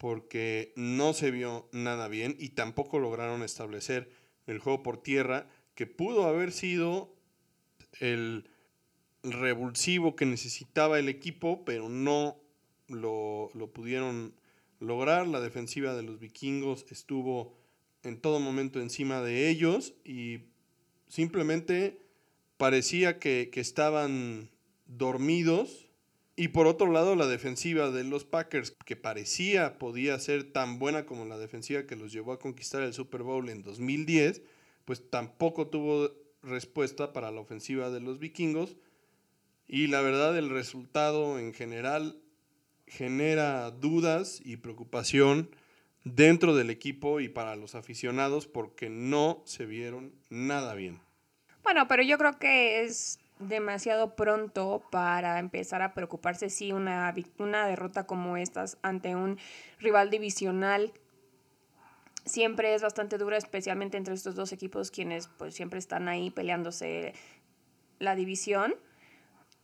[0.00, 4.10] porque no se vio nada bien y tampoco lograron establecer
[4.46, 7.14] el juego por tierra que pudo haber sido
[7.98, 8.48] el
[9.22, 12.40] revulsivo que necesitaba el equipo, pero no
[12.88, 14.32] lo, lo pudieron
[14.78, 15.28] lograr.
[15.28, 17.58] La defensiva de los vikingos estuvo
[18.02, 20.44] en todo momento encima de ellos y
[21.08, 22.00] simplemente
[22.56, 24.48] parecía que, que estaban
[24.86, 25.89] dormidos
[26.40, 31.04] y por otro lado, la defensiva de los Packers, que parecía podía ser tan buena
[31.04, 34.40] como la defensiva que los llevó a conquistar el Super Bowl en 2010,
[34.86, 38.78] pues tampoco tuvo respuesta para la ofensiva de los vikingos.
[39.68, 42.22] Y la verdad, el resultado en general
[42.86, 45.54] genera dudas y preocupación
[46.04, 51.02] dentro del equipo y para los aficionados porque no se vieron nada bien.
[51.62, 57.66] Bueno, pero yo creo que es demasiado pronto para empezar a preocuparse si una, una
[57.66, 59.38] derrota como estas ante un
[59.78, 60.92] rival divisional
[62.24, 67.14] siempre es bastante dura, especialmente entre estos dos equipos quienes pues siempre están ahí peleándose
[67.98, 68.74] la división.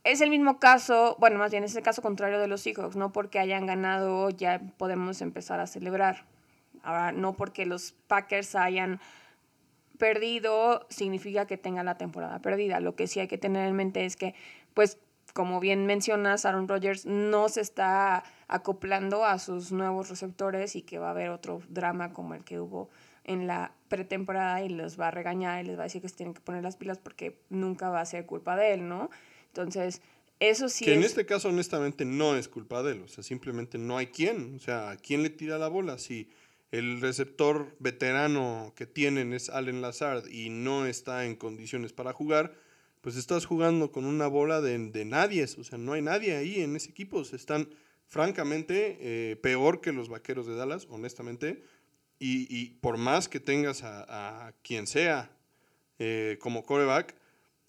[0.04, 3.12] Es el mismo caso, bueno, más bien es el caso contrario de los Seahawks, no
[3.12, 6.24] porque hayan ganado ya podemos empezar a celebrar.
[6.82, 9.00] Ahora, no porque los Packers hayan
[9.98, 12.80] perdido significa que tenga la temporada perdida.
[12.80, 14.34] Lo que sí hay que tener en mente es que,
[14.74, 14.98] pues,
[15.32, 20.98] como bien mencionas, Aaron Rodgers no se está acoplando a sus nuevos receptores y que
[20.98, 22.88] va a haber otro drama como el que hubo
[23.24, 26.16] en la pretemporada y les va a regañar y les va a decir que se
[26.16, 29.10] tienen que poner las pilas porque nunca va a ser culpa de él, ¿no?
[29.48, 30.00] Entonces,
[30.38, 30.84] eso sí.
[30.84, 33.02] Que en este caso, honestamente, no es culpa de él.
[33.02, 34.56] O sea, simplemente no hay quien.
[34.56, 35.98] O sea, ¿a quién le tira la bola?
[35.98, 36.28] Si
[36.70, 42.54] el receptor veterano que tienen es Allen Lazard y no está en condiciones para jugar,
[43.00, 46.60] pues estás jugando con una bola de, de nadie, o sea, no hay nadie ahí
[46.60, 47.68] en ese equipo, están
[48.06, 51.62] francamente, eh, peor que los Vaqueros de Dallas, honestamente.
[52.18, 55.36] Y, por más que tengas a, quien sea
[55.98, 57.14] eh, como coreback,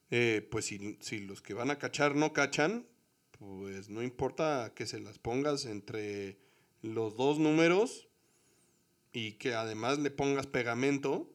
[0.09, 2.87] eh, pues si, si, los que van a cachar no cachan,
[3.31, 6.37] pues no importa que se las pongas entre
[6.81, 8.06] los dos números
[9.17, 11.27] y que además le pongas pegamento,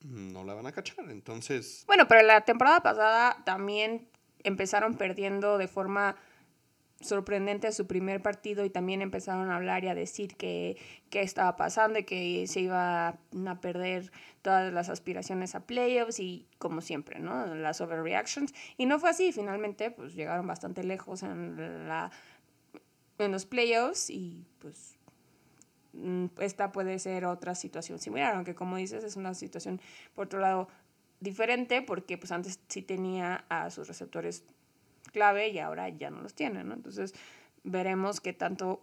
[0.00, 1.08] no la van a cachar.
[1.08, 1.84] Entonces.
[1.86, 4.08] Bueno, pero la temporada pasada también
[4.42, 6.16] empezaron perdiendo de forma
[7.00, 10.78] sorprendente su primer partido y también empezaron a hablar y a decir que,
[11.08, 14.10] qué estaba pasando y que se iba a perder
[14.42, 17.54] todas las aspiraciones a playoffs y como siempre, ¿no?
[17.54, 18.52] Las overreactions.
[18.78, 21.56] Y no fue así, finalmente pues llegaron bastante lejos en,
[23.18, 24.95] los playoffs y pues
[26.40, 29.80] esta puede ser otra situación similar, aunque como dices es una situación
[30.14, 30.68] por otro lado
[31.20, 34.44] diferente porque pues antes sí tenía a sus receptores
[35.12, 36.60] clave y ahora ya no los tiene.
[36.60, 37.14] Entonces
[37.64, 38.80] veremos qué tanto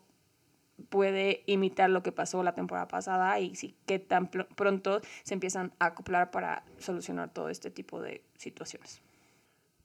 [0.90, 5.74] puede imitar lo que pasó la temporada pasada y si qué tan pronto se empiezan
[5.80, 9.02] a acoplar para solucionar todo este tipo de situaciones.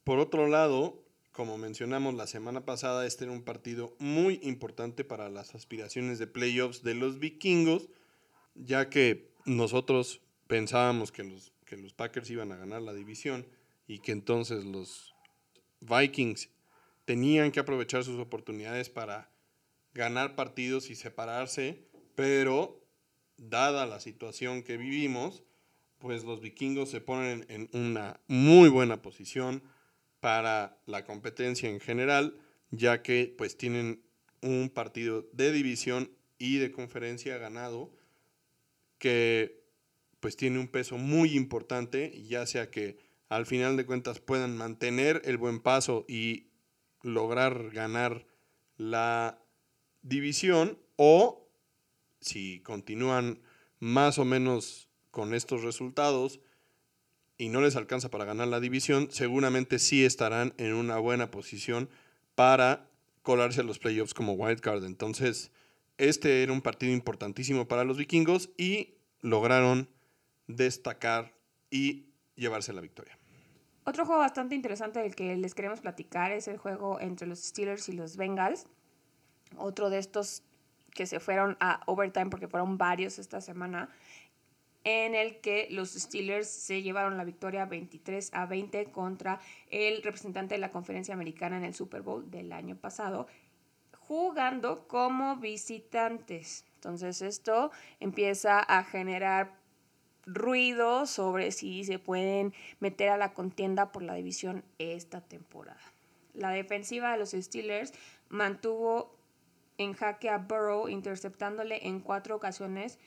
[0.05, 0.99] Por otro lado,
[1.39, 6.27] como mencionamos la semana pasada, este era un partido muy importante para las aspiraciones de
[6.27, 7.89] playoffs de los vikingos,
[8.57, 13.47] ya que nosotros pensábamos que los que los Packers iban a ganar la división
[13.87, 15.15] y que entonces los
[15.81, 16.51] Vikings
[17.05, 19.31] tenían que aprovechar sus oportunidades para
[19.95, 21.85] ganar partidos y separarse,
[22.17, 22.85] pero
[23.37, 25.45] dada la situación que vivimos,
[25.99, 29.63] pues los vikingos se ponen en una muy buena posición
[30.21, 32.41] para la competencia en general,
[32.71, 34.03] ya que pues tienen
[34.43, 37.93] un partido de división y de conferencia ganado
[38.99, 39.65] que
[40.21, 42.99] pues tiene un peso muy importante, ya sea que
[43.29, 46.49] al final de cuentas puedan mantener el buen paso y
[47.03, 48.27] lograr ganar
[48.77, 49.41] la
[50.03, 51.49] división o
[52.21, 53.41] si continúan
[53.79, 56.41] más o menos con estos resultados
[57.39, 61.89] y no les alcanza para ganar la división, seguramente sí estarán en una buena posición
[62.35, 62.89] para
[63.23, 64.85] colarse a los playoffs como wildcard.
[64.85, 65.53] Entonces,
[65.97, 69.89] este era un partido importantísimo para los vikingos y lograron
[70.49, 71.33] destacar
[71.71, 73.19] y llevarse la victoria.
[73.85, 77.89] Otro juego bastante interesante del que les queremos platicar es el juego entre los Steelers
[77.89, 78.67] y los Bengals.
[79.57, 80.43] Otro de estos
[80.93, 83.89] que se fueron a overtime porque fueron varios esta semana,
[84.89, 89.39] en el que los Steelers se llevaron la victoria 23 a 20 contra
[89.71, 93.27] el representante de la conferencia americana en el Super Bowl del año pasado,
[93.99, 96.65] jugando como visitantes.
[96.77, 97.71] Entonces esto
[98.01, 99.59] empieza a generar
[100.25, 105.81] ruido sobre si se pueden meter a la contienda por la división esta temporada.
[106.33, 107.93] La defensiva de los Steelers
[108.31, 109.19] mantuvo
[109.77, 112.99] en jaque a Burrow interceptándole en cuatro ocasiones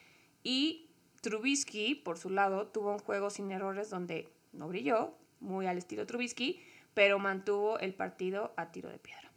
[0.43, 0.90] y
[1.21, 6.05] Trubisky, por su lado, tuvo un juego sin errores donde no brilló, muy al estilo
[6.05, 6.59] Trubisky,
[6.93, 9.31] pero mantuvo el partido a tiro de piedra.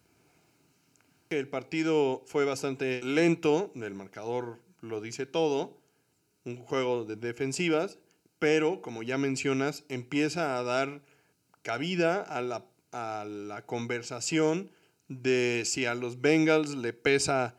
[1.29, 5.77] El partido fue bastante lento, el marcador lo dice todo
[6.43, 7.97] un juego de defensivas,
[8.39, 11.01] pero como ya mencionas, empieza a dar
[11.63, 14.69] cabida a la, a la conversación
[15.07, 17.55] de si a los Bengals le pesa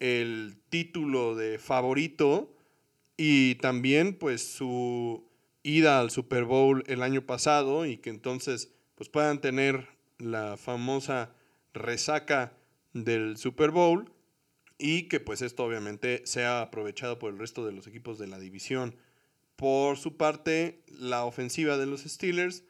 [0.00, 2.55] el título de favorito
[3.16, 5.24] y también pues su
[5.62, 9.88] ida al Super Bowl el año pasado y que entonces pues puedan tener
[10.18, 11.34] la famosa
[11.74, 12.52] resaca
[12.92, 14.12] del Super Bowl
[14.78, 18.38] y que pues esto obviamente sea aprovechado por el resto de los equipos de la
[18.38, 18.96] división.
[19.56, 22.64] Por su parte, la ofensiva de los Steelers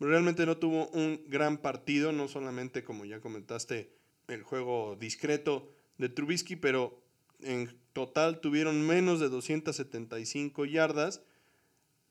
[0.00, 3.92] realmente no tuvo un gran partido, no solamente como ya comentaste
[4.28, 7.00] el juego discreto de Trubisky, pero
[7.40, 11.22] en total tuvieron menos de 275 yardas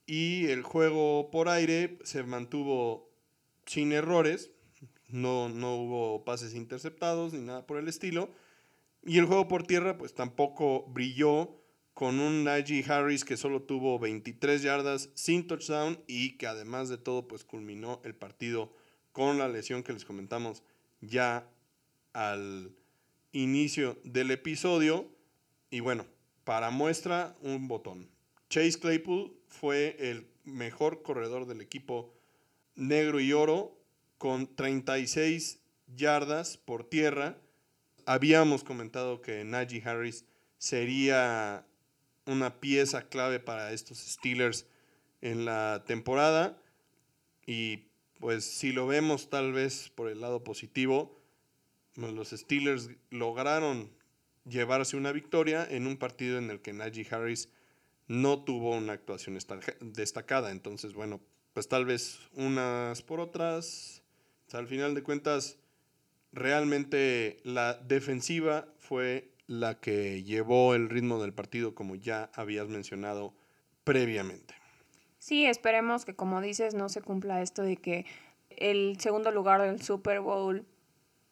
[0.08, 3.08] y el juego por aire se mantuvo
[3.68, 4.50] sin errores,
[5.10, 8.32] no, no hubo pases interceptados ni nada por el estilo
[9.04, 11.62] y el juego por tierra, pues tampoco brilló
[11.94, 16.98] con un Najee Harris que solo tuvo 23 yardas sin touchdown y que además de
[16.98, 18.74] todo, pues culminó el partido
[19.12, 20.64] con la lesión que les comentamos
[21.02, 21.48] ya
[22.14, 22.72] al
[23.34, 25.15] inicio del episodio.
[25.76, 26.06] Y bueno,
[26.46, 28.10] para muestra, un botón.
[28.48, 32.14] Chase Claypool fue el mejor corredor del equipo
[32.76, 33.78] negro y oro
[34.18, 35.60] con 36
[35.94, 37.38] yardas por tierra
[38.06, 40.24] habíamos comentado que Najee Harris
[40.58, 41.68] sería
[42.26, 44.68] una pieza clave para estos Steelers
[45.20, 46.58] en la temporada.
[47.46, 47.90] Y
[48.22, 51.22] pues si lo vemos tal vez por el lado positivo,
[51.96, 53.92] los Steelers lograron
[54.48, 57.50] llevarse una victoria en un partido en el que Najee Harris
[58.08, 59.38] no tuvo una actuación
[59.82, 60.52] destacada.
[60.52, 61.20] Entonces, bueno,
[61.54, 64.04] pues tal vez unas por otras.
[64.54, 65.58] al final de cuentas,
[66.32, 73.34] realmente la defensiva fue la que llevó el ritmo del partido, como ya habías mencionado
[73.84, 74.54] previamente.
[75.20, 78.06] Sí, esperemos que, como dices, no se cumpla esto de que
[78.50, 80.66] el segundo lugar del Super Bowl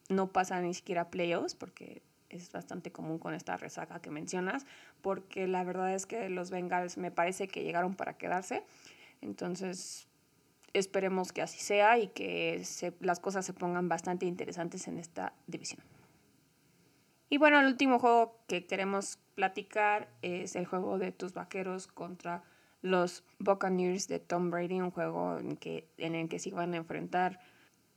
[0.09, 2.01] no pasa ni siquiera playoffs, porque
[2.35, 4.65] es bastante común con esta resaca que mencionas,
[5.01, 8.63] porque la verdad es que los Bengals me parece que llegaron para quedarse.
[9.21, 10.07] Entonces,
[10.73, 12.63] esperemos que así sea y que
[12.99, 15.81] las cosas se pongan bastante interesantes en esta división.
[17.29, 22.43] Y bueno, el último juego que queremos platicar es el juego de tus vaqueros contra
[22.81, 25.57] los Buccaneers de Tom Brady, un juego en,
[25.97, 27.39] en el que se iban a enfrentar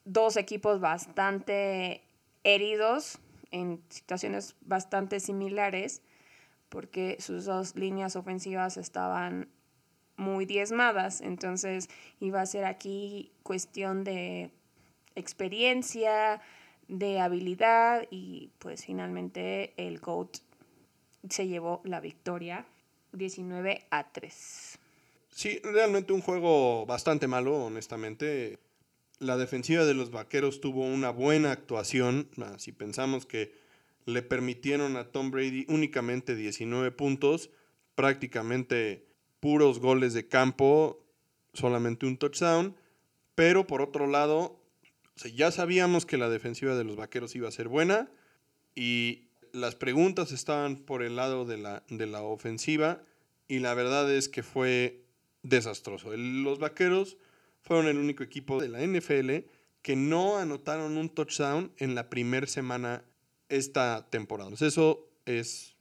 [0.05, 2.03] dos equipos bastante
[2.45, 3.18] heridos
[3.51, 6.03] en situaciones bastante similares
[6.68, 9.49] porque sus dos líneas ofensivas estaban
[10.16, 11.88] muy diezmadas, entonces
[12.20, 14.51] iba a ser aquí cuestión de
[15.14, 16.40] experiencia,
[16.88, 20.38] de habilidad y pues finalmente el GOAT
[21.28, 22.66] se llevó la victoria
[23.12, 24.78] 19 a 3.
[25.30, 28.59] Sí, realmente un juego bastante malo, honestamente.
[29.18, 32.28] La defensiva de los Vaqueros tuvo una buena actuación.
[32.38, 33.54] Ah, si pensamos que
[34.04, 37.50] le permitieron a Tom Brady únicamente 19 puntos,
[37.94, 39.06] prácticamente
[39.40, 41.04] puros goles de campo,
[41.54, 42.76] solamente un touchdown.
[43.34, 44.60] Pero por otro lado,
[45.34, 48.10] ya sabíamos que la defensiva de los Vaqueros iba a ser buena
[48.74, 53.02] y las preguntas estaban por el lado de la, de la ofensiva
[53.48, 55.04] y la verdad es que fue
[55.42, 56.14] desastroso.
[56.16, 57.16] los Vaqueros
[57.66, 59.48] fueron el único equipo de la NFL
[59.82, 63.04] que no anotaron un touchdown en la primera semana
[63.48, 64.50] esta temporada.
[64.60, 65.76] eso es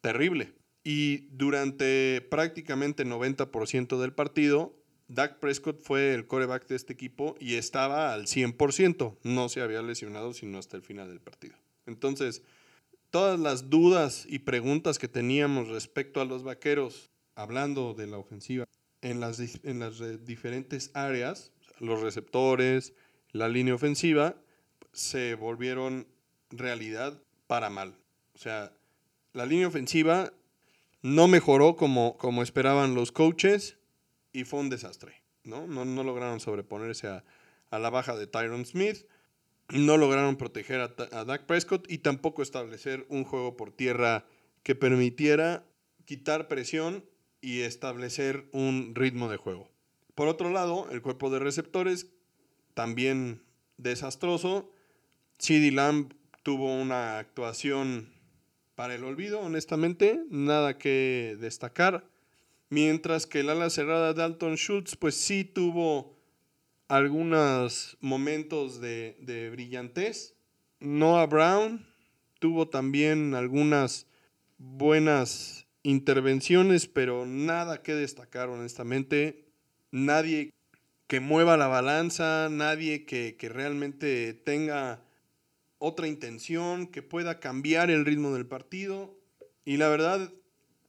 [0.00, 0.54] terrible.
[0.84, 4.74] Y durante prácticamente 90% del partido,
[5.08, 9.18] Dak Prescott fue el coreback de este equipo y estaba al 100%.
[9.22, 11.56] No se había lesionado sino hasta el final del partido.
[11.86, 12.42] Entonces,
[13.10, 18.66] todas las dudas y preguntas que teníamos respecto a los vaqueros, hablando de la ofensiva,
[19.02, 22.94] en las, en las diferentes áreas, los receptores,
[23.32, 24.36] la línea ofensiva,
[24.92, 26.06] se volvieron
[26.50, 27.94] realidad para mal.
[28.34, 28.72] O sea,
[29.32, 30.32] la línea ofensiva
[31.02, 33.76] no mejoró como, como esperaban los coaches
[34.32, 35.22] y fue un desastre.
[35.44, 37.24] No, no, no lograron sobreponerse a,
[37.70, 39.06] a, la baja de Tyron Smith,
[39.70, 44.26] no lograron proteger a, a Dak Prescott y tampoco establecer un juego por tierra
[44.62, 45.64] que permitiera
[46.04, 47.04] quitar presión
[47.40, 49.70] y establecer un ritmo de juego.
[50.14, 52.08] Por otro lado, el cuerpo de receptores
[52.74, 53.42] también
[53.76, 54.72] desastroso.
[55.38, 56.12] CD Lamb
[56.42, 58.12] tuvo una actuación
[58.74, 62.04] para el olvido, honestamente, nada que destacar.
[62.70, 66.16] Mientras que el ala cerrada Dalton Schultz, pues sí tuvo
[66.88, 70.34] algunos momentos de, de brillantez.
[70.80, 71.86] Noah Brown
[72.38, 74.06] tuvo también algunas
[74.58, 79.46] buenas intervenciones, pero nada que destacar, honestamente.
[79.90, 80.52] Nadie
[81.06, 85.02] que mueva la balanza, nadie que, que realmente tenga
[85.78, 89.18] otra intención, que pueda cambiar el ritmo del partido.
[89.64, 90.30] Y la verdad,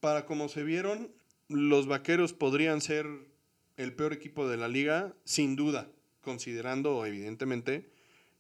[0.02, 1.10] para como se vieron,
[1.48, 3.08] los Vaqueros podrían ser
[3.78, 5.88] el peor equipo de la liga, sin duda,
[6.22, 7.90] considerando evidentemente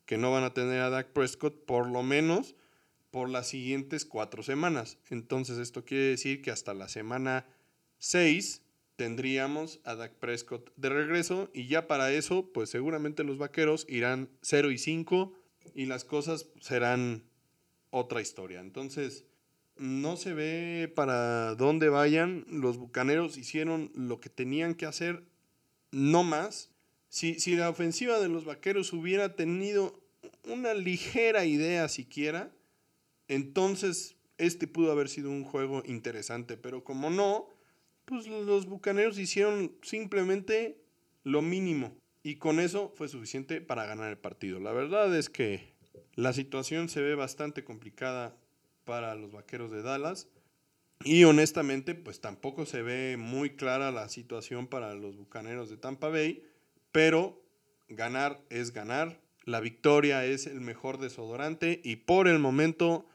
[0.05, 2.55] que no van a tener a Dak Prescott por lo menos
[3.11, 4.97] por las siguientes cuatro semanas.
[5.09, 7.45] Entonces esto quiere decir que hasta la semana
[7.99, 8.61] 6
[8.95, 14.29] tendríamos a Dak Prescott de regreso y ya para eso pues seguramente los Vaqueros irán
[14.41, 15.33] 0 y 5
[15.73, 17.23] y las cosas serán
[17.89, 18.59] otra historia.
[18.59, 19.25] Entonces,
[19.77, 22.45] no se ve para dónde vayan.
[22.49, 25.23] Los Bucaneros hicieron lo que tenían que hacer,
[25.91, 26.71] no más.
[27.07, 29.99] Si, si la ofensiva de los Vaqueros hubiera tenido
[30.43, 32.51] una ligera idea siquiera,
[33.29, 36.57] entonces este pudo haber sido un juego interesante.
[36.57, 37.49] Pero como no,
[38.05, 40.81] pues los Bucaneros hicieron simplemente
[41.23, 41.95] lo mínimo.
[42.23, 44.59] Y con eso fue suficiente para ganar el partido.
[44.59, 45.73] La verdad es que
[46.15, 48.35] la situación se ve bastante complicada
[48.83, 50.27] para los Vaqueros de Dallas.
[51.03, 56.09] Y honestamente, pues tampoco se ve muy clara la situación para los Bucaneros de Tampa
[56.09, 56.43] Bay.
[56.91, 57.41] Pero
[57.87, 59.21] ganar es ganar.
[59.45, 61.81] La victoria es el mejor desodorante.
[61.83, 63.05] Y por el momento,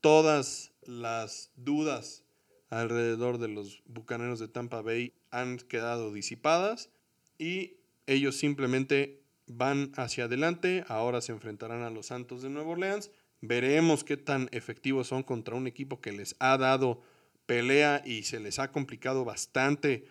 [0.00, 2.24] todas las dudas
[2.70, 6.90] alrededor de los Bucaneros de Tampa Bay han quedado disipadas.
[7.38, 7.76] Y
[8.06, 14.02] ellos simplemente van hacia adelante, ahora se enfrentarán a los Santos de Nueva Orleans Veremos
[14.02, 17.02] qué tan efectivos son contra un equipo que les ha dado
[17.46, 20.06] pelea y se les ha complicado bastante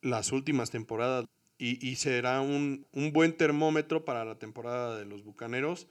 [0.00, 1.26] las últimas temporadas.
[1.58, 5.86] Y, será un, un, buen termómetro para la temporada de los Bucaneros.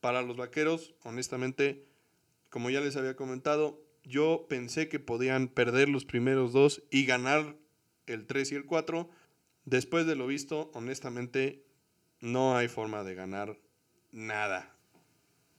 [0.00, 1.84] Para los Vaqueros, honestamente,
[2.54, 7.56] como ya les había comentado, yo pensé que podían perder los primeros dos y ganar
[8.06, 9.10] el 3 y el 4.
[9.64, 11.64] Después de lo visto, honestamente,
[12.20, 13.58] no hay forma de ganar
[14.12, 14.72] nada.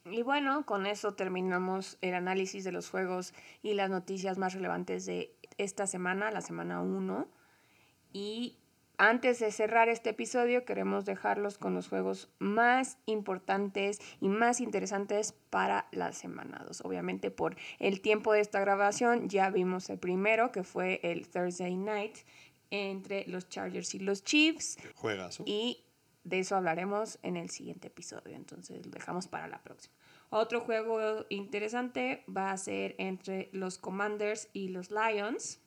[0.06, 5.06] Y bueno, con eso terminamos el análisis de los juegos y las noticias más relevantes
[5.06, 7.28] de esta semana, la semana 1.
[8.14, 8.56] Y
[8.98, 15.34] antes de cerrar este episodio, queremos dejarlos con los juegos más importantes y más interesantes
[15.50, 16.82] para la semana 2.
[16.86, 21.76] Obviamente por el tiempo de esta grabación ya vimos el primero, que fue el Thursday
[21.76, 22.18] Night
[22.72, 24.78] entre los Chargers y los Chiefs.
[24.96, 25.43] Juegazo.
[25.46, 25.84] Y
[26.24, 29.96] de eso hablaremos en el siguiente episodio, entonces lo dejamos para la próxima.
[30.30, 35.62] Otro juego interesante va a ser entre los Commanders y los Lions.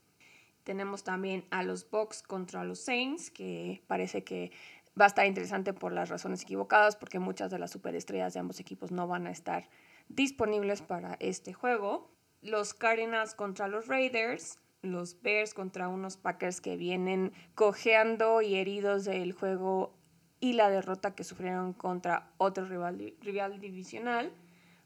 [0.69, 4.53] Tenemos también a los Bucks contra los Saints, que parece que
[5.01, 8.61] va a estar interesante por las razones equivocadas, porque muchas de las superestrellas de ambos
[8.61, 9.67] equipos no van a estar
[10.11, 12.11] disponibles para este juego.
[12.43, 19.07] Los Cardinals contra los Raiders, los Bears contra unos Packers que vienen cojeando y heridos
[19.07, 19.95] del juego
[20.39, 24.35] y la derrota que sufrieron contra otro rival, rival divisional.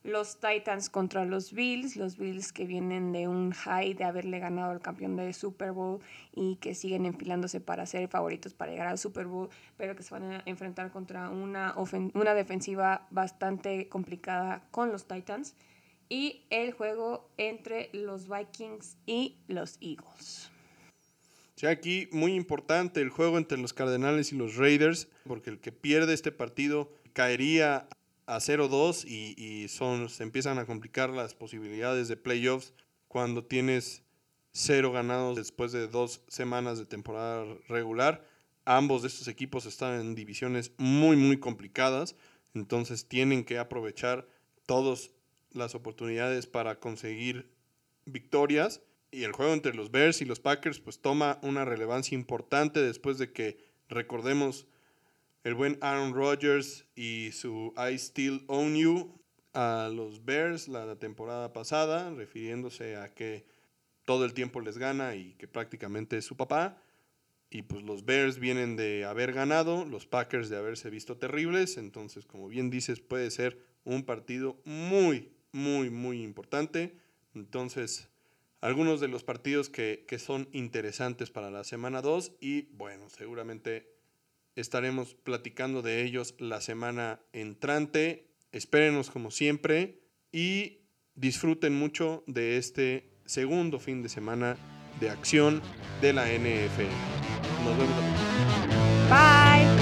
[0.05, 4.73] Los Titans contra los Bills, los Bills que vienen de un high de haberle ganado
[4.73, 6.01] al campeón de Super Bowl
[6.35, 10.13] y que siguen enfilándose para ser favoritos para llegar al Super Bowl, pero que se
[10.13, 11.75] van a enfrentar contra una,
[12.15, 15.55] una defensiva bastante complicada con los Titans.
[16.09, 20.51] Y el juego entre los Vikings y los Eagles.
[21.55, 25.71] Sí, aquí muy importante el juego entre los Cardenales y los Raiders, porque el que
[25.71, 27.87] pierde este partido caería
[28.27, 32.75] a 0-2 y, y, son, se empiezan a complicar las posibilidades de playoffs
[33.09, 34.03] cuando tienes
[34.53, 38.27] cero ganados después de dos semanas de temporada regular.
[38.65, 42.15] Ambos de estos equipos están en divisiones muy, muy complicadas,
[42.55, 44.29] entonces tienen que aprovechar
[44.67, 45.11] todas
[45.51, 47.51] las oportunidades para conseguir
[48.05, 52.81] victorias y el juego entre los Bears y los Packers pues toma una relevancia importante
[52.81, 53.59] después de que
[53.89, 54.67] recordemos
[55.45, 59.21] el buen Aaron Rodgers y su I Still Own You
[59.55, 63.45] a los Bears la temporada pasada, refiriéndose a que
[64.05, 66.83] todo el tiempo les gana y que prácticamente es su papá.
[67.51, 72.25] Y pues los Bears vienen de haber ganado, los Packers de haberse visto terribles, entonces
[72.25, 76.97] como bien dices puede ser un partido muy, muy, muy importante.
[77.35, 78.09] Entonces
[78.63, 83.93] algunos de los partidos que, son interesantes para la semana 2 y bueno, seguramente
[84.57, 88.29] estaremos platicando de ellos la semana entrante.
[88.53, 90.83] Espérenos como siempre y
[91.15, 94.57] disfruten mucho de este segundo fin de semana
[95.01, 95.63] de acción
[96.01, 96.93] de la NFL.
[97.65, 97.97] Nos vemos.
[99.09, 99.82] Bye.